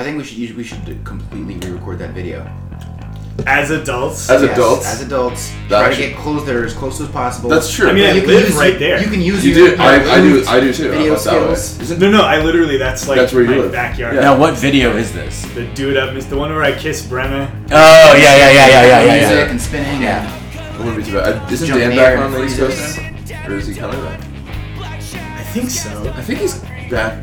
[0.00, 2.50] I think we should we should completely re-record that video.
[3.46, 4.28] As adults.
[4.30, 4.86] As Yes, adults?
[4.86, 7.48] as adults, That try to get close there as close as possible.
[7.50, 7.88] That's true.
[7.88, 9.02] I mean, I You live use right you- there.
[9.02, 9.82] You can use you your do.
[9.82, 10.44] I, I do.
[10.46, 10.90] I do too.
[10.90, 11.54] Video How about that way?
[11.54, 11.98] skills.
[11.98, 13.72] No, no, I literally, that's like That's where you my live.
[13.72, 14.14] backyard.
[14.14, 14.20] Yeah.
[14.22, 15.42] Now, what video is this?
[15.54, 17.50] The dude up is the one where I kiss Brenna.
[17.70, 19.50] Oh, yeah, yeah, yeah, yeah, yeah, yeah, music yeah.
[19.50, 20.80] and spinning Yeah.
[20.80, 21.52] and It too bad.
[21.52, 22.58] Isn't Jump Dan back air on the East.
[22.58, 23.48] Coast now?
[23.48, 24.20] Or is he coming back?
[24.82, 26.12] I think so.
[26.16, 26.58] I think he's
[26.90, 27.22] back.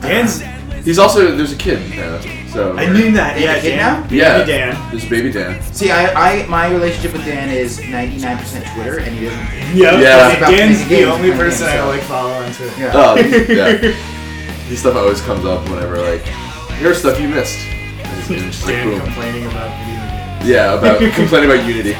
[0.00, 0.42] Dan's.
[0.86, 2.20] He's also there's a kid now,
[2.52, 3.34] so I knew that.
[3.34, 4.02] They Yeah, have a kid Dan.
[4.04, 4.44] Baby yeah.
[4.44, 4.90] Dan.
[4.92, 5.60] There's baby Dan.
[5.74, 9.76] See, I, I, my relationship with Dan is 99% Twitter, and he doesn't.
[9.76, 10.00] Yep.
[10.00, 10.28] Yeah.
[10.36, 12.80] About Dan's the games only person I so- like follow on Twitter.
[12.80, 12.92] Yeah.
[12.94, 13.92] Oh, yeah.
[14.68, 16.22] This stuff always comes up whenever like
[16.78, 17.58] here's stuff you missed.
[17.66, 19.00] And it's- just like, Dan boom.
[19.00, 20.48] complaining about video games.
[20.48, 21.92] Yeah, about complaining about Unity.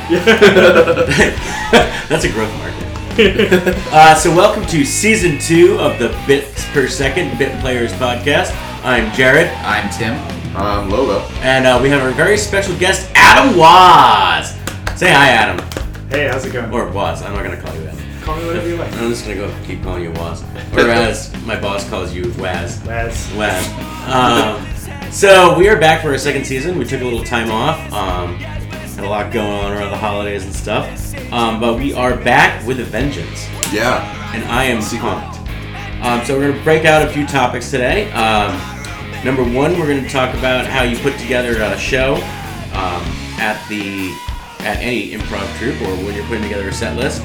[2.09, 2.85] That's a growth market.
[3.93, 8.53] uh, so, welcome to season two of the Bits Per Second Bit Players podcast.
[8.87, 10.15] I'm Jared, I'm Tim.
[10.57, 11.19] I'm Lolo.
[11.41, 14.53] and uh, we have our very special guest, Adam Waz.
[14.97, 15.59] Say hi, Adam.
[16.09, 16.73] Hey, how's it going?
[16.73, 17.21] Or Waz.
[17.21, 18.23] I'm not going to call you that.
[18.23, 18.93] Call me whatever you like.
[18.93, 20.45] I'm just going to go keep calling you Waz.
[20.73, 22.81] Or as my boss calls you, Waz.
[22.87, 23.29] Waz.
[23.35, 23.67] Waz.
[24.09, 26.79] Um, so, we are back for our second season.
[26.79, 27.93] We took a little time off.
[27.93, 31.13] Um, had a lot going on around the holidays and stuff.
[31.33, 33.49] Um, but we are back with a vengeance.
[33.73, 34.33] Yeah.
[34.33, 35.11] and I am Sequel.
[35.11, 35.37] pumped.
[36.05, 38.13] Um, so we're gonna break out a few topics today.
[38.13, 38.53] Um,
[39.27, 42.15] number one, we're gonna talk about how you put together a show
[42.75, 43.03] um,
[43.43, 44.15] at the
[44.61, 47.23] at any improv troupe or when you're putting together a set list.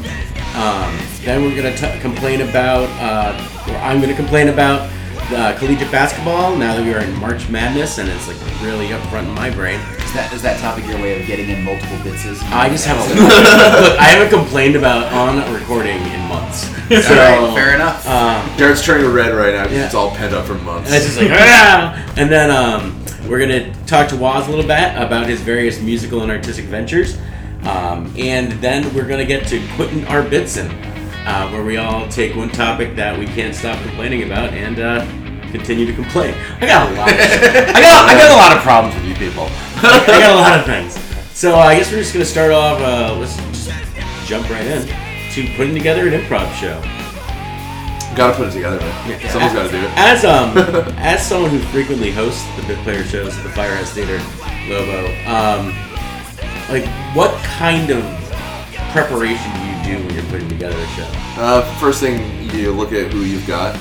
[0.55, 3.37] Um, then we're gonna complain about, uh,
[3.83, 4.91] I'm gonna complain about
[5.33, 9.01] uh, collegiate basketball now that we are in March Madness and it's like really up
[9.09, 9.79] front in my brain.
[9.99, 12.41] Is that, is that topic your way of getting in multiple bitses?
[12.51, 13.31] I just have a look.
[13.99, 16.67] I haven't complained about on recording in months.
[16.91, 18.05] So, Alright, fair enough.
[18.05, 19.85] Um, Jared's turning red right now because Yeah.
[19.85, 20.87] it's all pent up for months.
[20.91, 22.13] And it's just like, ah!
[22.17, 26.21] And then um, we're gonna talk to Waz a little bit about his various musical
[26.23, 27.17] and artistic ventures,
[27.63, 30.69] um, and then we're gonna get to putting our bits in,
[31.25, 35.05] uh, where we all take one topic that we can't stop complaining about and uh,
[35.51, 36.33] continue to complain.
[36.59, 37.09] I got a lot.
[37.09, 37.15] Of,
[37.75, 39.47] I got I got a lot of problems with you people.
[39.83, 40.97] I got a lot of things.
[41.37, 42.79] So uh, I guess we're just gonna start off.
[42.79, 43.71] Uh, let's just
[44.27, 44.87] jump right in
[45.33, 46.79] to putting together an improv show.
[48.15, 49.29] Gotta put it together, man.
[49.29, 49.91] Someone's gotta do it.
[49.95, 50.57] As um,
[50.97, 54.17] as someone who frequently hosts the bit player shows at the Firehouse Theater,
[54.67, 55.73] Lobo, um,
[56.69, 56.85] like
[57.15, 58.03] what kind of
[58.91, 61.09] preparation do you do when you're putting together a show?
[61.37, 63.75] Uh, first thing you look at who you've got,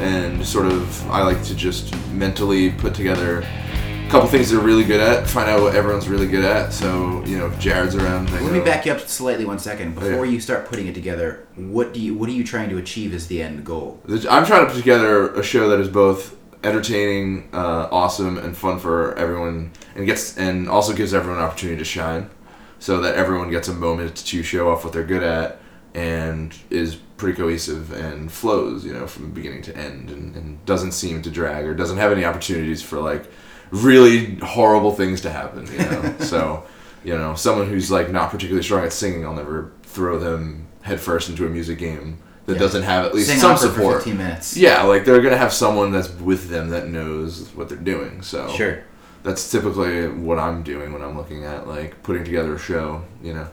[0.00, 4.84] and sort of I like to just mentally put together a couple things they're really
[4.84, 6.72] good at, find out what everyone's really good at.
[6.72, 8.28] So you know, if Jared's around.
[8.30, 9.94] I Let me back you up slightly one second.
[9.94, 10.32] Before Yeah.
[10.32, 13.26] you start putting it together, what do you what are you trying to achieve as
[13.28, 14.00] the end goal?
[14.30, 18.78] I'm trying to put together a show that is both entertaining, uh, awesome, and fun
[18.78, 22.30] for everyone, and gets and also gives everyone an opportunity to shine,
[22.78, 25.60] so that everyone gets a moment to show off what they're good at,
[25.94, 30.92] and is pretty cohesive and flows, you know, from beginning to end, and, and doesn't
[30.92, 33.30] seem to drag or doesn't have any opportunities for like
[33.70, 36.14] really horrible things to happen, you know.
[36.20, 36.64] so,
[37.04, 41.28] you know, someone who's like not particularly strong at singing, I'll never throw them headfirst
[41.28, 42.58] into a music game that Yeah.
[42.58, 43.98] doesn't have at least Sing some support.
[43.98, 44.56] for 15 minutes.
[44.56, 48.22] Yeah, like they're gonna have someone that's with them that knows what they're doing.
[48.22, 48.78] So Sure.
[49.22, 53.02] that's typically what I'm doing when I'm looking at like putting together a show.
[53.22, 53.48] You know,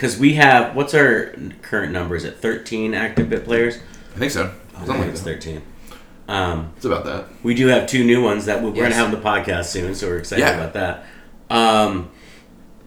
[0.00, 2.16] Because we have what's our current number?
[2.16, 3.76] Is it 13 active bit players?
[4.16, 4.44] I think so.
[4.74, 5.34] I Something think like it's that.
[5.34, 5.62] 13.
[6.26, 7.26] Um, It's about that.
[7.42, 9.94] we do have two new ones that we're going to have on the podcast soon,
[9.94, 10.54] so we're excited Yeah.
[10.56, 11.04] about that.
[11.50, 12.08] Um,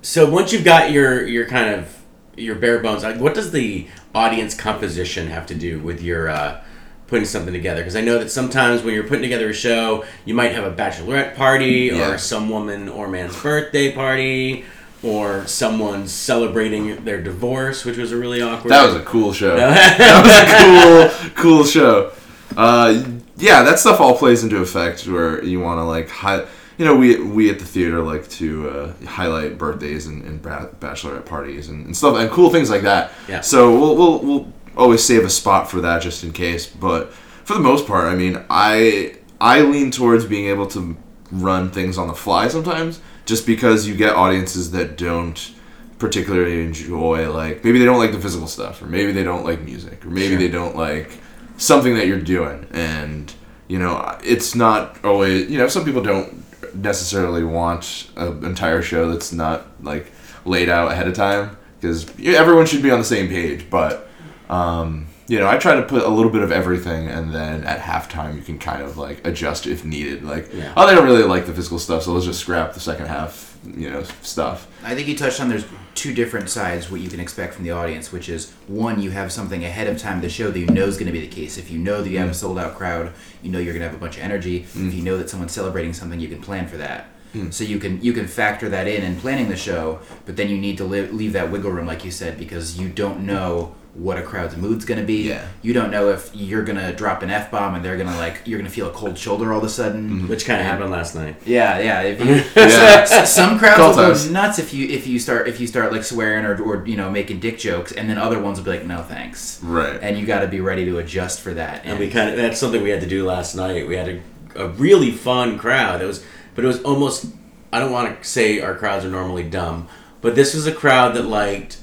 [0.01, 1.95] so once you've got your your kind of
[2.35, 3.85] your bare bones, like what does the
[4.15, 6.61] audience composition have to do with your uh,
[7.05, 7.81] putting something together?
[7.81, 10.71] Because I know that sometimes when you're putting together a show, you might have a
[10.75, 12.09] bachelorette party Yeah.
[12.13, 14.65] or some woman or man's birthday party.
[15.03, 18.71] Or someone celebrating their divorce, which was a really awkward.
[18.71, 19.55] That was a cool show.
[19.57, 22.11] That was a cool, cool show.
[22.55, 23.03] Uh,
[23.37, 26.45] yeah, that stuff all plays into effect where you want to like hi-
[26.77, 31.25] You know, we we at the theater like to uh, highlight birthdays and, and bachelorette
[31.25, 33.11] parties and, and stuff and cool things like that.
[33.27, 33.41] Yeah.
[33.41, 36.65] So we'll, we'll we'll always save a spot for that just in case.
[36.65, 37.11] But
[37.43, 40.95] for the most part, I mean, I I lean towards being able to
[41.31, 45.53] run things on the fly sometimes, just because you get audiences that don't
[45.99, 49.61] particularly enjoy like maybe they don't like the physical stuff or maybe they don't like
[49.61, 50.37] music or maybe Sure.
[50.39, 51.11] they don't like
[51.57, 53.33] something that you're doing and
[53.67, 56.43] you know it's not always you know some people don't
[56.75, 60.11] necessarily want an entire show that's not like
[60.45, 64.09] laid out ahead of time because everyone should be on the same page but
[64.49, 67.79] um you know, I try to put a little bit of everything, and then at
[67.79, 70.23] halftime you can kind of like adjust if needed.
[70.23, 70.73] Like, Yeah.
[70.75, 73.57] oh, they don't really like the physical stuff, so let's just scrap the second half,
[73.75, 74.67] you know, stuff.
[74.83, 75.65] I think you touched on there's
[75.95, 79.31] two different sides what you can expect from the audience, which is one, you have
[79.31, 81.57] something ahead of time the show that you know is going to be the case.
[81.57, 82.35] If you know that you have a mm.
[82.35, 84.61] sold out crowd, you know you're going to have a bunch of energy.
[84.61, 84.89] Mm.
[84.89, 87.07] If you know that someone's celebrating something, you can plan for that.
[87.33, 87.53] Mm.
[87.53, 90.57] So you can you can factor that in in planning the show, but then you
[90.57, 94.17] need to li- leave that wiggle room, like you said, because you don't know what
[94.17, 95.29] a crowd's mood's going to be.
[95.29, 95.47] Yeah.
[95.61, 98.17] You don't know if you're going to drop an f bomb and they're going to
[98.17, 100.09] like you're going to feel a cold shoulder all of a sudden.
[100.09, 100.27] Mm-hmm.
[100.29, 101.35] Which kind of happened last night.
[101.45, 102.01] Yeah, yeah.
[102.01, 102.25] If you,
[102.55, 103.05] Yeah.
[103.07, 105.91] S- some crowds Call will go nuts if you if you start if you start
[105.91, 108.71] like swearing or, or you know making dick jokes, and then other ones will be
[108.71, 109.99] like, no thanks, Right.
[110.01, 111.85] and you got to be ready to adjust for that.
[111.85, 113.87] and we kind of that's something we had to do last night.
[113.87, 114.21] We had a,
[114.63, 116.01] a really fun crowd.
[116.01, 116.25] It was,
[116.55, 117.27] but it was almost.
[117.71, 119.87] I don't want to say our crowds are normally dumb,
[120.21, 121.77] but this was a crowd that liked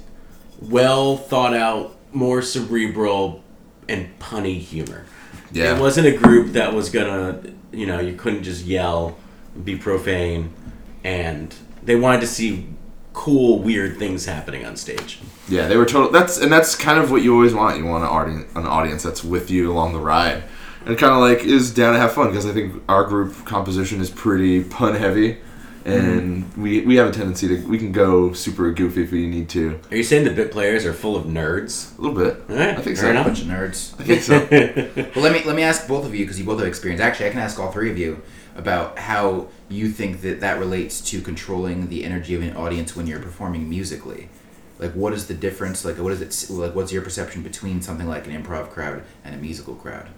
[0.60, 3.42] well thought out, more cerebral,
[3.88, 5.04] and punny humor.
[5.52, 5.76] Yeah.
[5.76, 7.42] It wasn't a group that was gonna,
[7.72, 9.16] you know, you couldn't just yell,
[9.64, 10.52] be profane,
[11.02, 12.68] and they wanted to see
[13.12, 15.18] cool, weird things happening on stage.
[15.48, 16.10] Yeah, they were total.
[16.10, 17.78] That's and that's kind of what you always want.
[17.78, 20.44] You want an audience, an audience that's with you along the ride,
[20.86, 22.28] and kind of like is down to have fun.
[22.28, 25.38] Because I think our group composition is pretty pun heavy,
[25.84, 29.48] and we we have a tendency to we can go super goofy if we need
[29.50, 29.80] to.
[29.90, 31.96] Are you saying the bit players are full of nerds?
[31.98, 32.42] A little bit.
[32.48, 33.10] All right, I think fair so.
[33.10, 33.26] enough.
[33.26, 33.98] bunch of nerds.
[34.00, 35.10] I think so.
[35.14, 37.00] Well, let me let me ask both of you because you both have experience.
[37.00, 38.22] Actually, I can ask all three of you
[38.56, 43.06] about how you think that that relates to controlling the energy of an audience when
[43.06, 44.28] you're performing musically.
[44.78, 45.84] Like, what is the difference?
[45.84, 46.52] Like, what is it?
[46.52, 50.08] Like, what's your perception between something like an improv crowd and a musical crowd?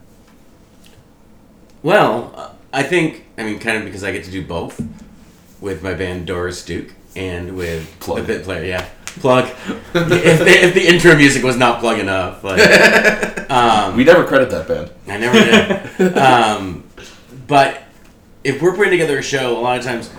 [1.83, 4.81] Well, uh, I think I mean kind of because I get to do both
[5.63, 8.21] with my band Doris Duke and with Plug.
[8.21, 8.65] the bit player.
[8.65, 9.47] Yeah, plug.
[9.69, 12.45] if, the, if the intro music was not plug enough,
[13.51, 14.91] um, we never credit that band.
[15.07, 16.19] I never did.
[16.19, 16.85] um,
[17.47, 17.83] but
[18.45, 20.11] if we're putting together a show, a lot of times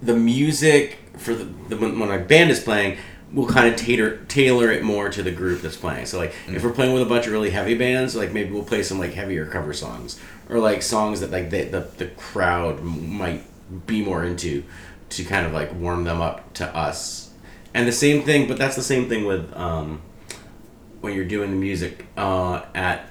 [0.00, 2.98] the music for the, the when, when our band is playing,
[3.32, 6.06] we'll kind of tailor tailor it more to the group that's playing.
[6.06, 8.64] So like if we're playing with a bunch of really heavy bands, like maybe we'll
[8.64, 12.82] play some like heavier cover songs or like songs that like the the, the crowd
[12.82, 13.44] might
[13.86, 14.64] be more into
[15.10, 17.30] to kind of like warm them up to us.
[17.74, 20.00] And the same thing, but that's the same thing with um,
[21.00, 23.08] when you're doing the music uh, at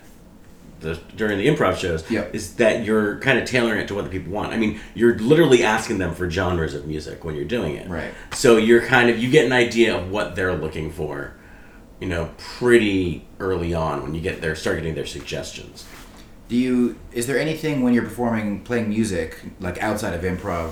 [0.79, 2.33] the during the improv shows Yep.
[2.33, 4.51] is that you're kind of tailoring it to what the people want.
[4.53, 7.87] I mean, you're literally asking them for genres of music when you're doing it.
[7.87, 8.13] Right.
[8.33, 11.33] So you're kind of you get an idea of what they're looking for,
[11.99, 15.85] you know, pretty early on when you get there start getting their suggestions.
[16.51, 16.99] Do you?
[17.13, 20.71] Is there anything when you're performing, playing music, like outside of improv,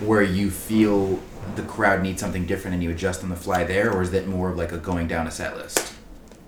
[0.00, 1.18] where you feel
[1.56, 4.28] the crowd needs something different and you adjust on the fly there, or is that
[4.28, 5.92] more of like a going down a set list?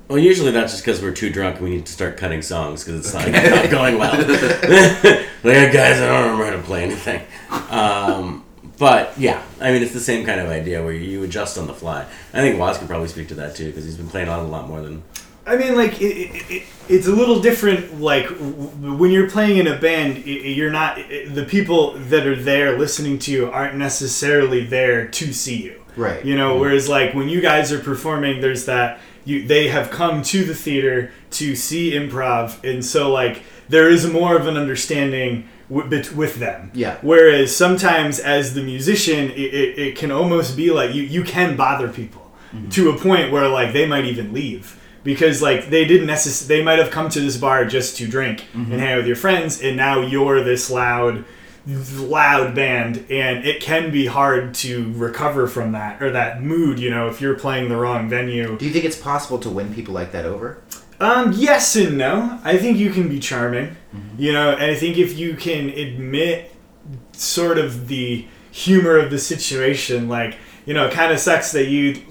[0.07, 2.85] Well, usually that's just because we're too drunk and we need to start cutting songs
[2.85, 4.13] because it's not, not going well.
[5.43, 7.23] like, guys, I don't remember how to play anything.
[7.71, 8.45] Um,
[8.79, 11.75] but yeah, I mean, it's the same kind of idea where you adjust on the
[11.75, 12.07] fly.
[12.33, 14.49] I think Waz could probably speak to that too because he's been playing on a
[14.49, 15.03] lot more than.
[15.47, 18.01] I mean, like it, it, it, it's a little different.
[18.01, 22.79] Like w- when you're playing in a band, you're not the people that are there
[22.79, 25.83] listening to you aren't necessarily there to see you.
[25.97, 26.25] Right.
[26.25, 26.61] You know, mm-hmm.
[26.61, 30.55] whereas like when you guys are performing, there's that you they have come to the
[30.55, 36.37] theater to see improv, and so like there is more of an understanding with, with
[36.37, 36.71] them.
[36.75, 36.99] Yeah.
[37.01, 41.57] Whereas sometimes as the musician, it, it, it can almost be like you you can
[41.57, 42.69] bother people mm-hmm.
[42.71, 46.65] to a point where like they might even leave because like they didn't necessarily they
[46.65, 49.61] might have come to this bar just to drink and hang out with your friends
[49.63, 51.25] and now you're this loud
[51.67, 56.91] loud band and it can be hard to recover from that or that mood you
[56.91, 58.57] know if you're playing the wrong venue.
[58.57, 60.63] Do you think it's possible to win people like that over?
[61.01, 62.39] um yes and no.
[62.45, 63.77] I think you can be charming
[64.19, 66.55] you know and i think if you can admit
[67.13, 70.37] sort of the humor of the situation like
[70.67, 72.03] you know it kind of sucks that you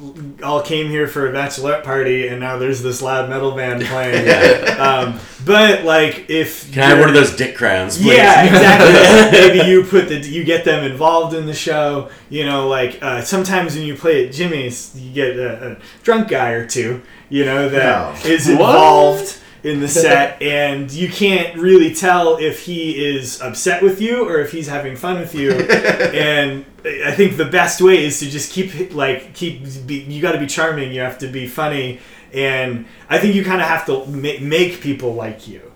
[0.44, 4.28] all came here for a bachelorette party and now there's this loud metal band playing
[4.80, 8.18] um, but like if Can I have one of those dick crowns, please?
[8.18, 9.40] yeah, exactly.
[9.40, 12.10] Maybe you put the you get them involved in the show.
[12.30, 16.28] You know, like uh, sometimes when you play at Jimmy's, you get a, a drunk
[16.28, 17.02] guy or two.
[17.30, 18.30] You know that No.
[18.30, 18.52] is What?
[18.60, 24.28] involved in the set, and you can't really tell if he is upset with you
[24.28, 25.52] or if he's having fun with you.
[25.54, 30.34] and I think the best way is to just keep like keep be, you got
[30.34, 30.92] to be charming.
[30.92, 32.00] You have to be funny,
[32.34, 35.70] and I think you kind of have to ma- make people like you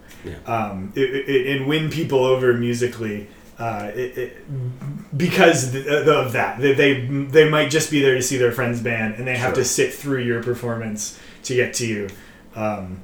[0.45, 3.27] um, it, it, and win people over musically
[3.59, 6.59] uh, it, it, because th- of that.
[6.59, 9.53] They, they they might just be there to see their friend's band, and they have
[9.55, 12.09] to sit through your performance to get to you.
[12.55, 13.01] Um,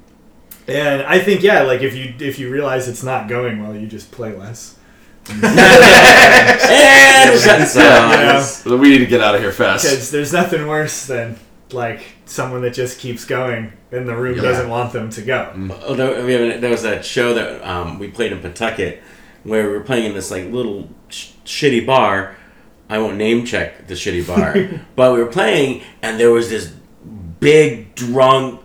[0.70, 3.88] and I think yeah, like if you if you realize it's not going well, you
[3.88, 4.76] just play less.
[5.30, 5.42] and
[7.32, 8.76] we're cutting Yeah.
[8.76, 9.84] we need to get out of here fast.
[9.86, 11.38] Because there's nothing worse than
[11.72, 14.42] like someone that just keeps going and the room Yeah.
[14.44, 15.52] doesn't want them to go.
[15.86, 19.02] Oh, there, we have a, there was that show that um, we played in Pawtucket
[19.44, 22.36] where we were playing in this like little sh- shitty bar.
[22.90, 26.72] I won't name check the shitty bar, but we were playing and there was this
[27.40, 28.62] big drunk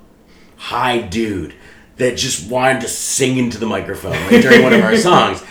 [0.56, 1.54] high dude
[1.96, 5.42] that just wanted to sing into the microphone like, during one of our songs.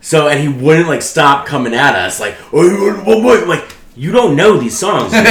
[0.00, 4.10] So and he wouldn't like stop coming at us like oh, oh, oh," like you
[4.10, 5.12] don't know these songs.
[5.12, 5.22] like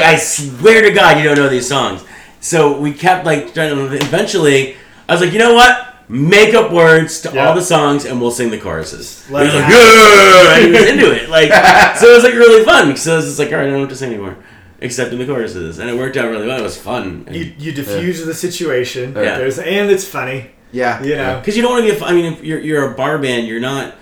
[0.00, 2.04] I swear to God, you don't know these songs.
[2.40, 3.94] So we kept like trying to.
[3.94, 4.76] Eventually,
[5.08, 5.88] I was like, you know what?
[6.08, 7.46] Make up words to Yeah.
[7.48, 9.24] all the songs, and we'll sing the choruses.
[9.30, 11.30] Let he was like, "Yeah!" And he was into it.
[11.30, 11.50] Like,
[11.96, 12.94] so it was like really fun.
[12.96, 14.36] So it was just like, all right, I don't have to sing anymore,
[14.82, 16.58] except in the choruses, and it worked out really well.
[16.58, 17.26] It was fun.
[17.30, 19.14] You, you diffuse the situation.
[19.14, 19.38] Yeah.
[19.38, 20.50] There's and it's funny.
[20.72, 21.02] Yeah.
[21.02, 21.38] You know.
[21.38, 21.98] Because you don't want to be.
[21.98, 23.94] A, I mean, if you're you're a bar band, you're not.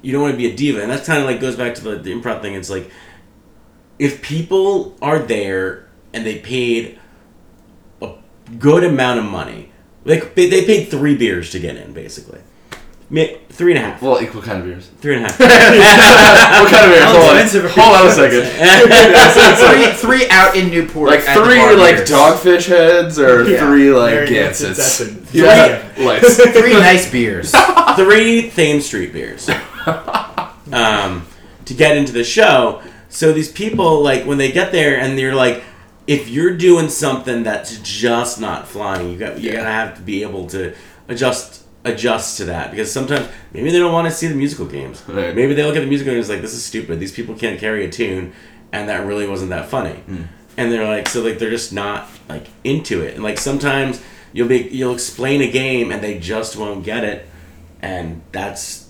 [0.00, 1.82] You don't want to be a diva, and that's kind of like goes back to
[1.82, 2.54] the, the improv thing.
[2.54, 2.90] It's like
[3.98, 6.98] if people are there and they paid
[8.00, 8.14] a
[8.58, 9.72] good amount of money,
[10.04, 12.40] like they, they paid three beers to get in, basically.
[13.10, 14.02] Mi- Three and a half.
[14.02, 14.88] Well, equal kind of beers.
[15.00, 15.40] Three and a half.
[15.40, 17.04] what kind of beers?
[17.10, 17.70] Hold on.
[17.70, 19.96] Hold on a second.
[19.98, 21.10] three, three out in Newport.
[21.10, 22.10] Like three like beers.
[22.10, 23.66] dogfish heads or Yeah.
[23.66, 24.78] three like Narragansetts.
[24.78, 25.26] Essen.
[25.32, 25.90] Yeah.
[25.98, 26.36] Lights.
[26.36, 27.52] Three nice beers.
[27.96, 29.48] three Thames Street beers
[30.72, 31.26] um,
[31.64, 32.82] to get into the show.
[33.08, 35.64] So these people, like, when they get there and they're like,
[36.06, 40.22] if you're doing something that's just not flying, you got you gotta have to be
[40.22, 40.74] able to
[41.08, 41.57] adjust
[41.92, 45.02] adjust to that because sometimes maybe they don't want to see the musical games.
[45.06, 45.34] Right.
[45.34, 47.00] Maybe they look at the musical games like this is stupid.
[47.00, 48.32] These people can't carry a tune,
[48.72, 49.94] and that really wasn't that funny.
[49.94, 50.22] Hmm.
[50.56, 53.14] And they're like, so like they're just not like into it.
[53.14, 54.02] And like sometimes
[54.32, 57.28] you'll be you'll explain a game and they just won't get it,
[57.80, 58.88] and that's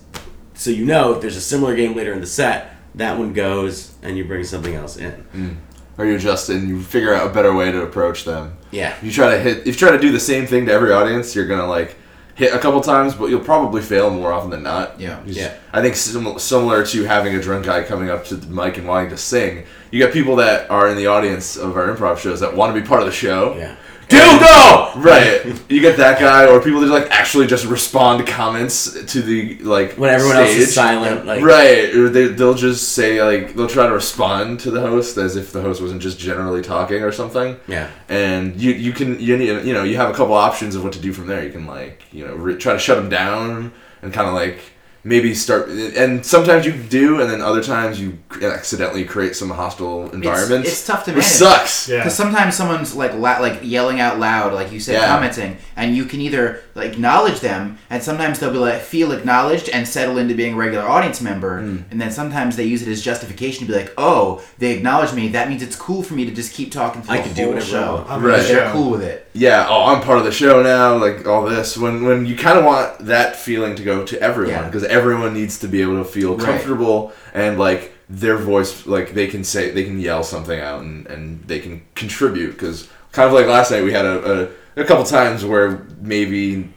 [0.53, 3.95] so you know if there's a similar game later in the set, that one goes
[4.01, 5.11] and you bring something else in.
[5.11, 5.53] Hmm.
[5.97, 8.57] Or you adjust and you figure out a better way to approach them.
[8.71, 8.95] Yeah.
[8.95, 10.93] If you try to hit, if you try to do the same thing to every
[10.93, 11.95] audience, you're gonna like
[12.39, 14.99] hit a couple times, but you'll probably fail more often than not.
[14.99, 15.19] Yeah.
[15.19, 15.53] Because Yeah.
[15.73, 18.87] I think sim- similar to having a drunk guy coming up to the mic and
[18.87, 22.39] wanting to sing, you got people that are in the audience of our improv shows
[22.39, 23.55] that want to be part of the show.
[23.57, 23.75] Yeah.
[24.09, 24.95] Dildo!
[24.95, 25.55] Right.
[25.69, 29.59] You get that guy, or people that like actually just respond to comments to the
[29.59, 31.93] like When everyone else is silent, like right.
[31.95, 35.51] Or they, they'll just say like they'll try to respond to the host as if
[35.51, 37.89] the host wasn't just generally talking or something Yeah.
[38.09, 40.93] and you you can you need you know you have a couple options of what
[40.93, 41.43] to do from there.
[41.45, 44.59] You can like you know re- try to shut them down and kind of like
[45.03, 50.09] maybe start and sometimes you do and then other times you accidentally create some hostile
[50.11, 50.67] environments.
[50.69, 51.87] it's tough to which it sucks.
[51.87, 51.97] Yeah.
[51.99, 55.07] Because sometimes someone's like la- like yelling out loud, like you said, Yeah.
[55.07, 59.69] commenting, and you can either like acknowledge them, and sometimes they'll be like feel acknowledged
[59.69, 61.77] and settle into being a regular audience member, Hmm.
[61.91, 65.29] and then sometimes they use it as justification to be like, oh, they acknowledge me,
[65.29, 67.43] that means it's cool for me to just keep talking through I the can do
[67.45, 67.93] whole whatever I show.
[67.95, 68.09] want.
[68.11, 68.37] I'm Right.
[68.39, 68.47] right.
[68.47, 69.28] They're cool with it.
[69.39, 69.65] Yeah.
[69.69, 70.95] Oh, I'm part of the show now.
[70.97, 71.77] Like all this.
[71.77, 74.65] When when you kind of want that feeling to go to everyone Yeah.
[74.65, 76.45] because everyone needs to be able to feel Right.
[76.47, 81.05] comfortable and like their voice like they can say they can yell something out and,
[81.07, 84.85] and they can contribute because kind of like last night we had a, a, a
[84.85, 86.67] couple times where maybe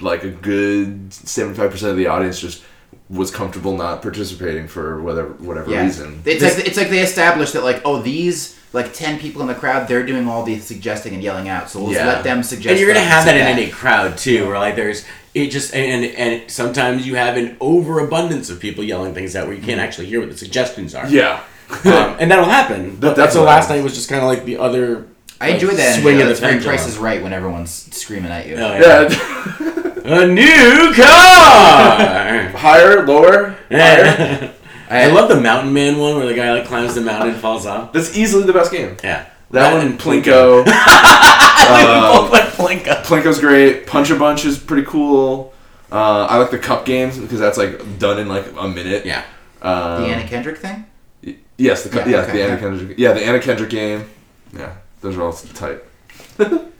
[0.00, 2.62] like a good 75% of the audience just
[3.08, 5.82] was comfortable not participating for whether whatever Yeah.
[5.84, 9.48] reason It's like it's like they established that like oh these like ten people in
[9.48, 12.06] the crowd they're doing all the suggesting and yelling out, so we'll Yeah.
[12.06, 12.68] let them suggest.
[12.70, 15.74] and you're gonna have that in sit any crowd too, where like there's it just
[15.74, 19.80] and and sometimes you have an overabundance of people yelling things out where you can't
[19.80, 21.06] actually hear what the suggestions are.
[21.08, 21.40] yeah
[21.86, 22.96] um, and that'll happen.
[22.96, 23.78] But That's so what last happens.
[23.78, 25.06] night was just kind of like the other.
[25.40, 25.94] I enjoy that.
[26.00, 26.60] swing Swing of the it's very.
[26.60, 28.56] Price is Right when everyone's screaming at you.
[28.56, 29.08] Oh, yeah.
[29.08, 29.68] yeah
[30.22, 32.48] A new car.
[32.58, 34.52] higher lower higher
[34.92, 35.08] Yeah.
[35.08, 37.66] I love the Mountain Man one where the guy like climbs the mountain and falls
[37.66, 37.92] off.
[37.92, 39.26] that's easily the best game Yeah.
[39.50, 43.02] that one and plinko Both like Plinko.
[43.04, 43.86] Plinko's great.
[43.86, 45.52] Punch a Bunch is pretty cool.
[45.90, 49.04] Uh, I like the cup games because that's like done in like a minute.
[49.06, 49.24] Yeah.
[49.62, 50.84] Um, The Anna Kendrick thing.
[51.56, 52.58] Yes, the cu- Yeah, yeah, okay, the Anna yeah.
[52.58, 52.98] Kendrick.
[52.98, 54.08] Yeah, the Anna Kendrick game.
[54.56, 55.78] Yeah, those are all tight.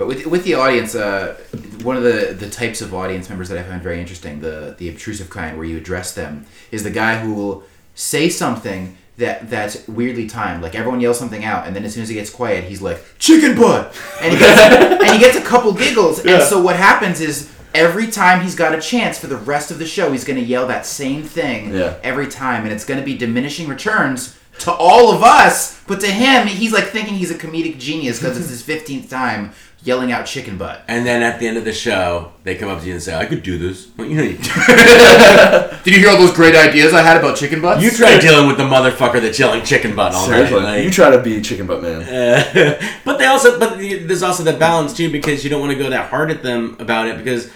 [0.00, 1.36] But with, with the audience, uh,
[1.82, 4.88] one of the, the types of audience members that I find very interesting, the the
[4.88, 7.64] obtrusive kind, where you address them, is the guy who will
[7.94, 10.62] say something that that's weirdly timed.
[10.62, 12.98] Like everyone yells something out, and then as soon as it gets quiet, he's like
[13.18, 14.58] chicken butt, and he gets,
[15.02, 16.24] and he gets a couple giggles.
[16.24, 19.78] And so what happens is every time he's got a chance for the rest of
[19.78, 21.98] the show, he's going to yell that same thing Yeah.
[22.02, 25.80] every time, and it's going to be diminishing returns to all of us.
[25.86, 29.52] But to him, he's like thinking he's a comedic genius because it's his fifteenth time
[29.82, 30.82] yelling out chicken butt.
[30.88, 33.14] And then at the end of the show, they come up to you and say,
[33.16, 34.36] "I could do this." Well, you know, you,
[35.84, 37.82] Did you hear all those great ideas I had about chicken butts?
[37.82, 40.48] you try dealing with the motherfucker that's yelling chicken butt all night.
[40.48, 42.02] Seriously, like- you try to be chicken butt man.
[42.02, 45.78] Uh, but they also, but there's also that balance too because you don't want to
[45.78, 47.50] go that hard at them about it because,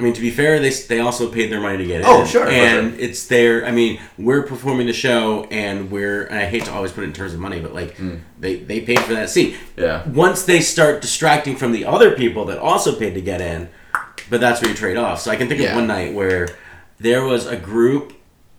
[0.00, 2.06] I mean, to be fair, they they also paid their money to get in.
[2.06, 2.26] Oh, in.
[2.26, 3.66] sure, and it's their.
[3.66, 6.24] I mean, we're performing the show, and we're.
[6.24, 7.96] And I hate to always put it in terms of money, but like
[8.38, 9.56] they they paid for that seat.
[9.76, 10.08] Yeah.
[10.08, 13.68] Once they start distracting from the other people that also paid to get in,
[14.30, 15.20] but that's where you trade off.
[15.20, 15.70] So I can think Yeah.
[15.72, 16.48] of one night where
[16.98, 18.14] there was a group.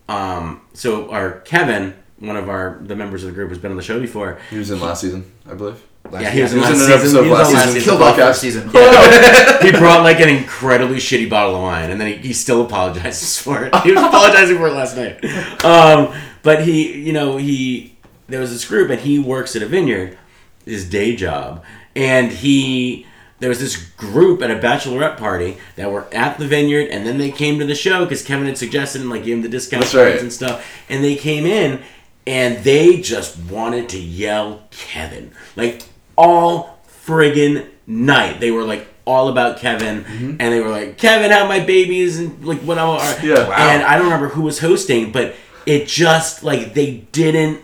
[0.08, 3.78] Um, so our Kevin, one of our the members of the group, has been on
[3.78, 4.38] the show before.
[4.52, 5.82] He was in last season, I believe.
[6.10, 7.00] Last Yeah, he was in He last was in an season.
[7.00, 7.74] episode He was last last season.
[7.81, 7.89] season.
[7.89, 8.27] killed off podcast.
[8.27, 8.67] first season.
[9.62, 13.38] he brought like an incredibly shitty bottle of wine, and then he, he still apologizes
[13.39, 13.75] for it.
[13.77, 15.24] He was apologizing for it last night.
[15.63, 17.96] Um, but he, you know, he
[18.27, 20.17] there was this group, and he works at a vineyard,
[20.65, 21.63] his day job,
[21.96, 23.05] and he
[23.39, 27.17] there was this group at a bachelorette party that were at the vineyard, and then
[27.17, 29.81] they came to the show because Kevin had suggested and like gave him the discount
[29.84, 30.22] That's cards right.
[30.22, 31.81] and stuff, and they came in.
[32.27, 35.31] And they just wanted to yell Kevin.
[35.55, 35.81] Like
[36.15, 38.39] all friggin' night.
[38.39, 40.30] They were like all about Kevin, mm-hmm.
[40.39, 42.84] and they were like, "Kevin, have my babies," and like what I
[43.24, 43.48] Yeah.
[43.48, 43.56] Wow.
[43.56, 47.63] And I don't remember who was hosting, but it just like they didn't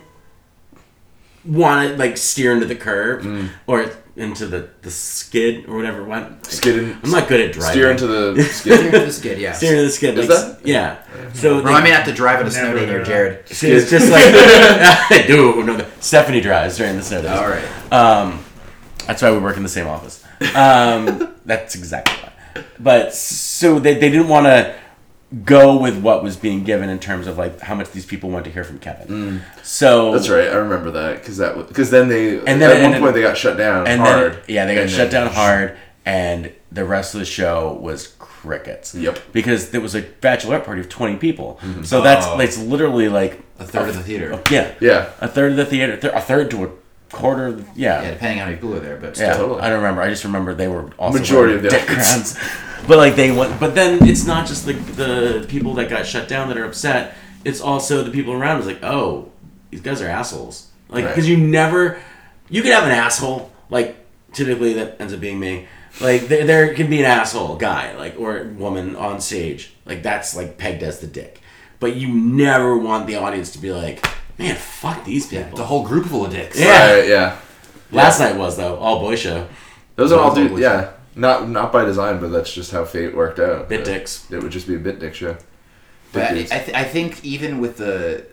[1.44, 3.48] want to like steer into the curve mm.
[3.66, 6.04] or into the the skid or whatever.
[6.04, 6.96] What Skidding.
[7.02, 7.70] I'm not good at driving.
[7.70, 8.92] Steer into the skid.
[8.92, 9.52] this kid, yeah.
[9.52, 10.18] steer into the skid.
[10.18, 10.66] Is like, that?
[10.66, 11.32] Yeah.
[11.34, 13.02] So Bro, they- I may have to drive in a snow Never day near heard
[13.02, 13.44] of Jared.
[13.48, 17.30] it's just like dude, no, Stephanie drives during the snow days.
[17.30, 17.92] All right.
[17.92, 18.44] Um,
[19.06, 20.24] that's why we work in the same office.
[20.54, 22.64] Um, that's exactly why.
[22.78, 24.76] But so they, they didn't want to
[25.44, 28.44] go with what was being given in terms of like how much these people want
[28.46, 29.42] to hear from Kevin.
[29.62, 30.14] So Mm.
[30.14, 30.48] That's right.
[30.48, 33.14] I remember that because that because then they And then- at and one then- point
[33.14, 34.32] they got shut down And hard.
[34.32, 37.78] then yeah, they got And shut then- down hard, and the rest of the show
[37.80, 38.94] was crickets.
[38.94, 39.18] Yep.
[39.32, 42.38] Because there was a bachelorette party of twenty people, so that's Oh.
[42.40, 44.38] it's literally like A third of the theater.
[44.50, 45.06] yeah, Yeah.
[45.20, 46.68] a third of the theater, thir- a third to a
[47.14, 47.46] quarter.
[47.48, 49.48] Of the, Yeah, depending on how many people are there, but Yeah, still.
[49.48, 49.60] Totally.
[49.62, 50.00] I don't remember.
[50.02, 52.36] I just remember they were also Majority of the dick crowns.
[52.86, 53.58] But like they went.
[53.60, 57.14] But then it's not just the the people that got shut down that are upset.
[57.44, 58.58] It's also the people around.
[58.58, 59.30] It's like, oh,
[59.70, 60.68] these guys are assholes.
[60.88, 61.10] Like Right.
[61.14, 62.00] because you never,
[62.48, 63.52] you can have an asshole.
[63.70, 63.96] Like
[64.32, 65.66] typically that ends up being me.
[66.00, 69.74] Like there, there can be an asshole guy like or woman on stage.
[69.84, 71.40] Like that's like pegged as the dick.
[71.80, 74.04] But you never want the audience to be like,
[74.38, 75.56] man, fuck these people.
[75.56, 76.58] The whole group full of dicks.
[76.58, 76.92] Yeah.
[76.94, 77.38] Right, yeah.
[77.92, 79.46] Last night was though all boy show.
[79.96, 80.52] Those are all dudes.
[80.52, 80.62] are dude.
[80.62, 80.92] Yeah.
[81.16, 83.68] Not not by design, but that's just how fate worked out.
[83.68, 84.30] Bit dicks.
[84.30, 85.36] It would just be a bit dick show.
[86.12, 86.28] But I.
[86.30, 88.24] I, th- I think even with the,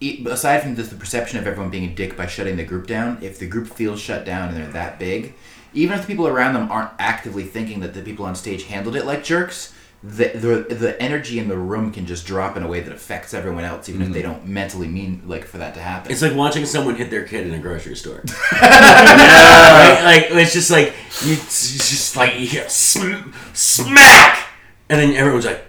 [0.00, 2.86] e- aside from just the perception of everyone being a dick by shutting the group
[2.86, 5.34] down, if the group feels shut down and they're that big,
[5.72, 8.96] even if the people around them aren't actively thinking that the people on stage handled
[8.96, 12.68] it like jerks, the the, the energy in the room can just drop in a
[12.68, 14.32] way that affects everyone else, even if they mm-hmm.
[14.32, 16.10] don't mentally mean like for that to happen.
[16.10, 18.22] It's like watching someone hit their kid in a grocery store.
[18.52, 20.30] Right?
[20.30, 24.48] Like it's just like you, it's just like you hear sm- smack,
[24.88, 25.64] and then everyone's like,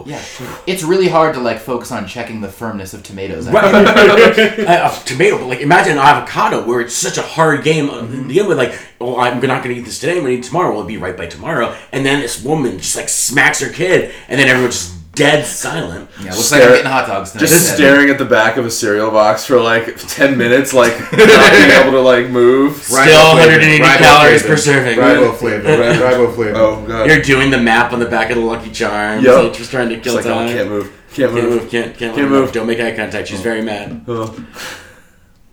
[0.00, 3.48] "Oh yeah, shit!" it's really hard to like focus on checking the firmness of tomatoes.
[3.48, 3.64] Right.
[4.58, 8.00] a, a tomato, but like imagine an avocado where it's such a hard game uh,
[8.00, 8.58] to begin with.
[8.58, 10.12] Like, oh, I'm not going to eat this today.
[10.12, 10.74] I'm going to eat tomorrow.
[10.74, 11.76] We'll be right by tomorrow.
[11.92, 16.08] And then this woman just like smacks her kid, and then everyone's just dead silent.
[16.18, 17.40] Yeah, looks Stare- like I'm getting hot dogs tonight.
[17.46, 17.74] Just Yeah.
[17.76, 21.70] staring at the back of a cereal box for like ten minutes, like not being
[21.70, 22.76] able to like move.
[22.76, 24.54] Still 180 Ribo calories flavor.
[24.54, 24.98] per serving.
[24.98, 25.68] Ribo flavor.
[25.68, 25.74] Ri-
[26.06, 26.56] Ribo flavor.
[26.58, 27.06] Oh god.
[27.08, 29.24] You're doing the map on the back of the Lucky Charms.
[29.24, 29.44] Yep.
[29.44, 30.48] like, just trying to It's kill like, oh, time.
[30.48, 30.92] can't move.
[31.12, 31.44] Can't Can't move.
[31.62, 31.70] move.
[31.70, 32.42] Can't can't, Can't move.
[32.44, 32.52] move.
[32.52, 33.28] Don't make eye contact.
[33.28, 34.04] She's very mad.
[34.08, 34.34] Oh.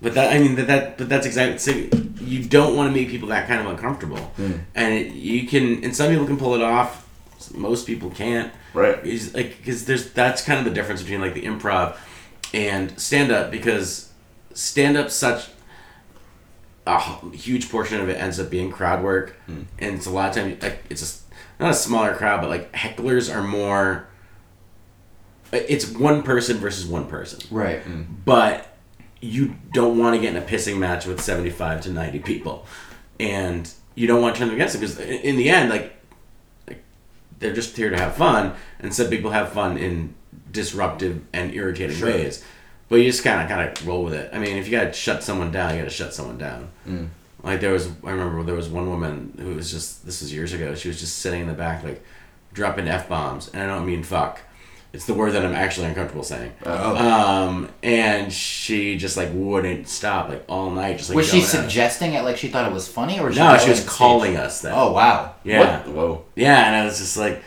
[0.01, 1.71] But that I mean that, that but that's exactly so
[2.21, 4.51] you don't want to make people that kind of uncomfortable, Hmm.
[4.75, 7.06] and it, you can and some people can pull it off.
[7.53, 8.51] Most people can't.
[8.73, 8.99] Right.
[9.03, 11.95] It's like because there's that's kind of the difference between like the improv
[12.53, 14.11] and stand up because
[14.53, 15.49] stand up such
[16.85, 19.63] a huge portion of it ends up being crowd work, Hmm.
[19.79, 21.23] and it's a lot of times like it's a s
[21.59, 24.07] not a smaller crowd, but like hecklers are more.
[25.51, 27.81] It's one person versus one person Right.
[28.25, 28.77] but
[29.21, 32.65] you don't want to get in a pissing match with 75 to 90 people
[33.19, 35.96] and you don't want to turn them against them because in the end like, like
[37.39, 40.13] they're just here to have fun and some people have fun in
[40.51, 42.09] disruptive and irritating Sure.
[42.09, 42.43] ways.
[42.89, 44.29] But you just kind of kind of roll with it.
[44.33, 46.69] I mean if you gotta shut someone down you gotta shut someone down.
[46.87, 47.09] Mm.
[47.43, 50.53] Like there was i remember there was one woman who was just this was years
[50.53, 52.03] ago she was just sitting in the back like
[52.53, 54.41] dropping f-bombs and i don't mean fuck
[54.93, 56.53] It's the word that I'm actually uncomfortable saying.
[56.65, 56.95] Oh.
[56.95, 60.97] Um, and she just like wouldn't stop like all night.
[60.97, 61.61] Just like was she going at us.
[61.63, 63.87] suggesting it like she thought it was funny, or No, she yelling was at stage?
[63.87, 64.73] calling us then.
[64.75, 65.35] Oh wow!
[65.43, 65.93] yeah, What?
[65.93, 66.25] Whoa.
[66.35, 67.43] yeah, and I was just like,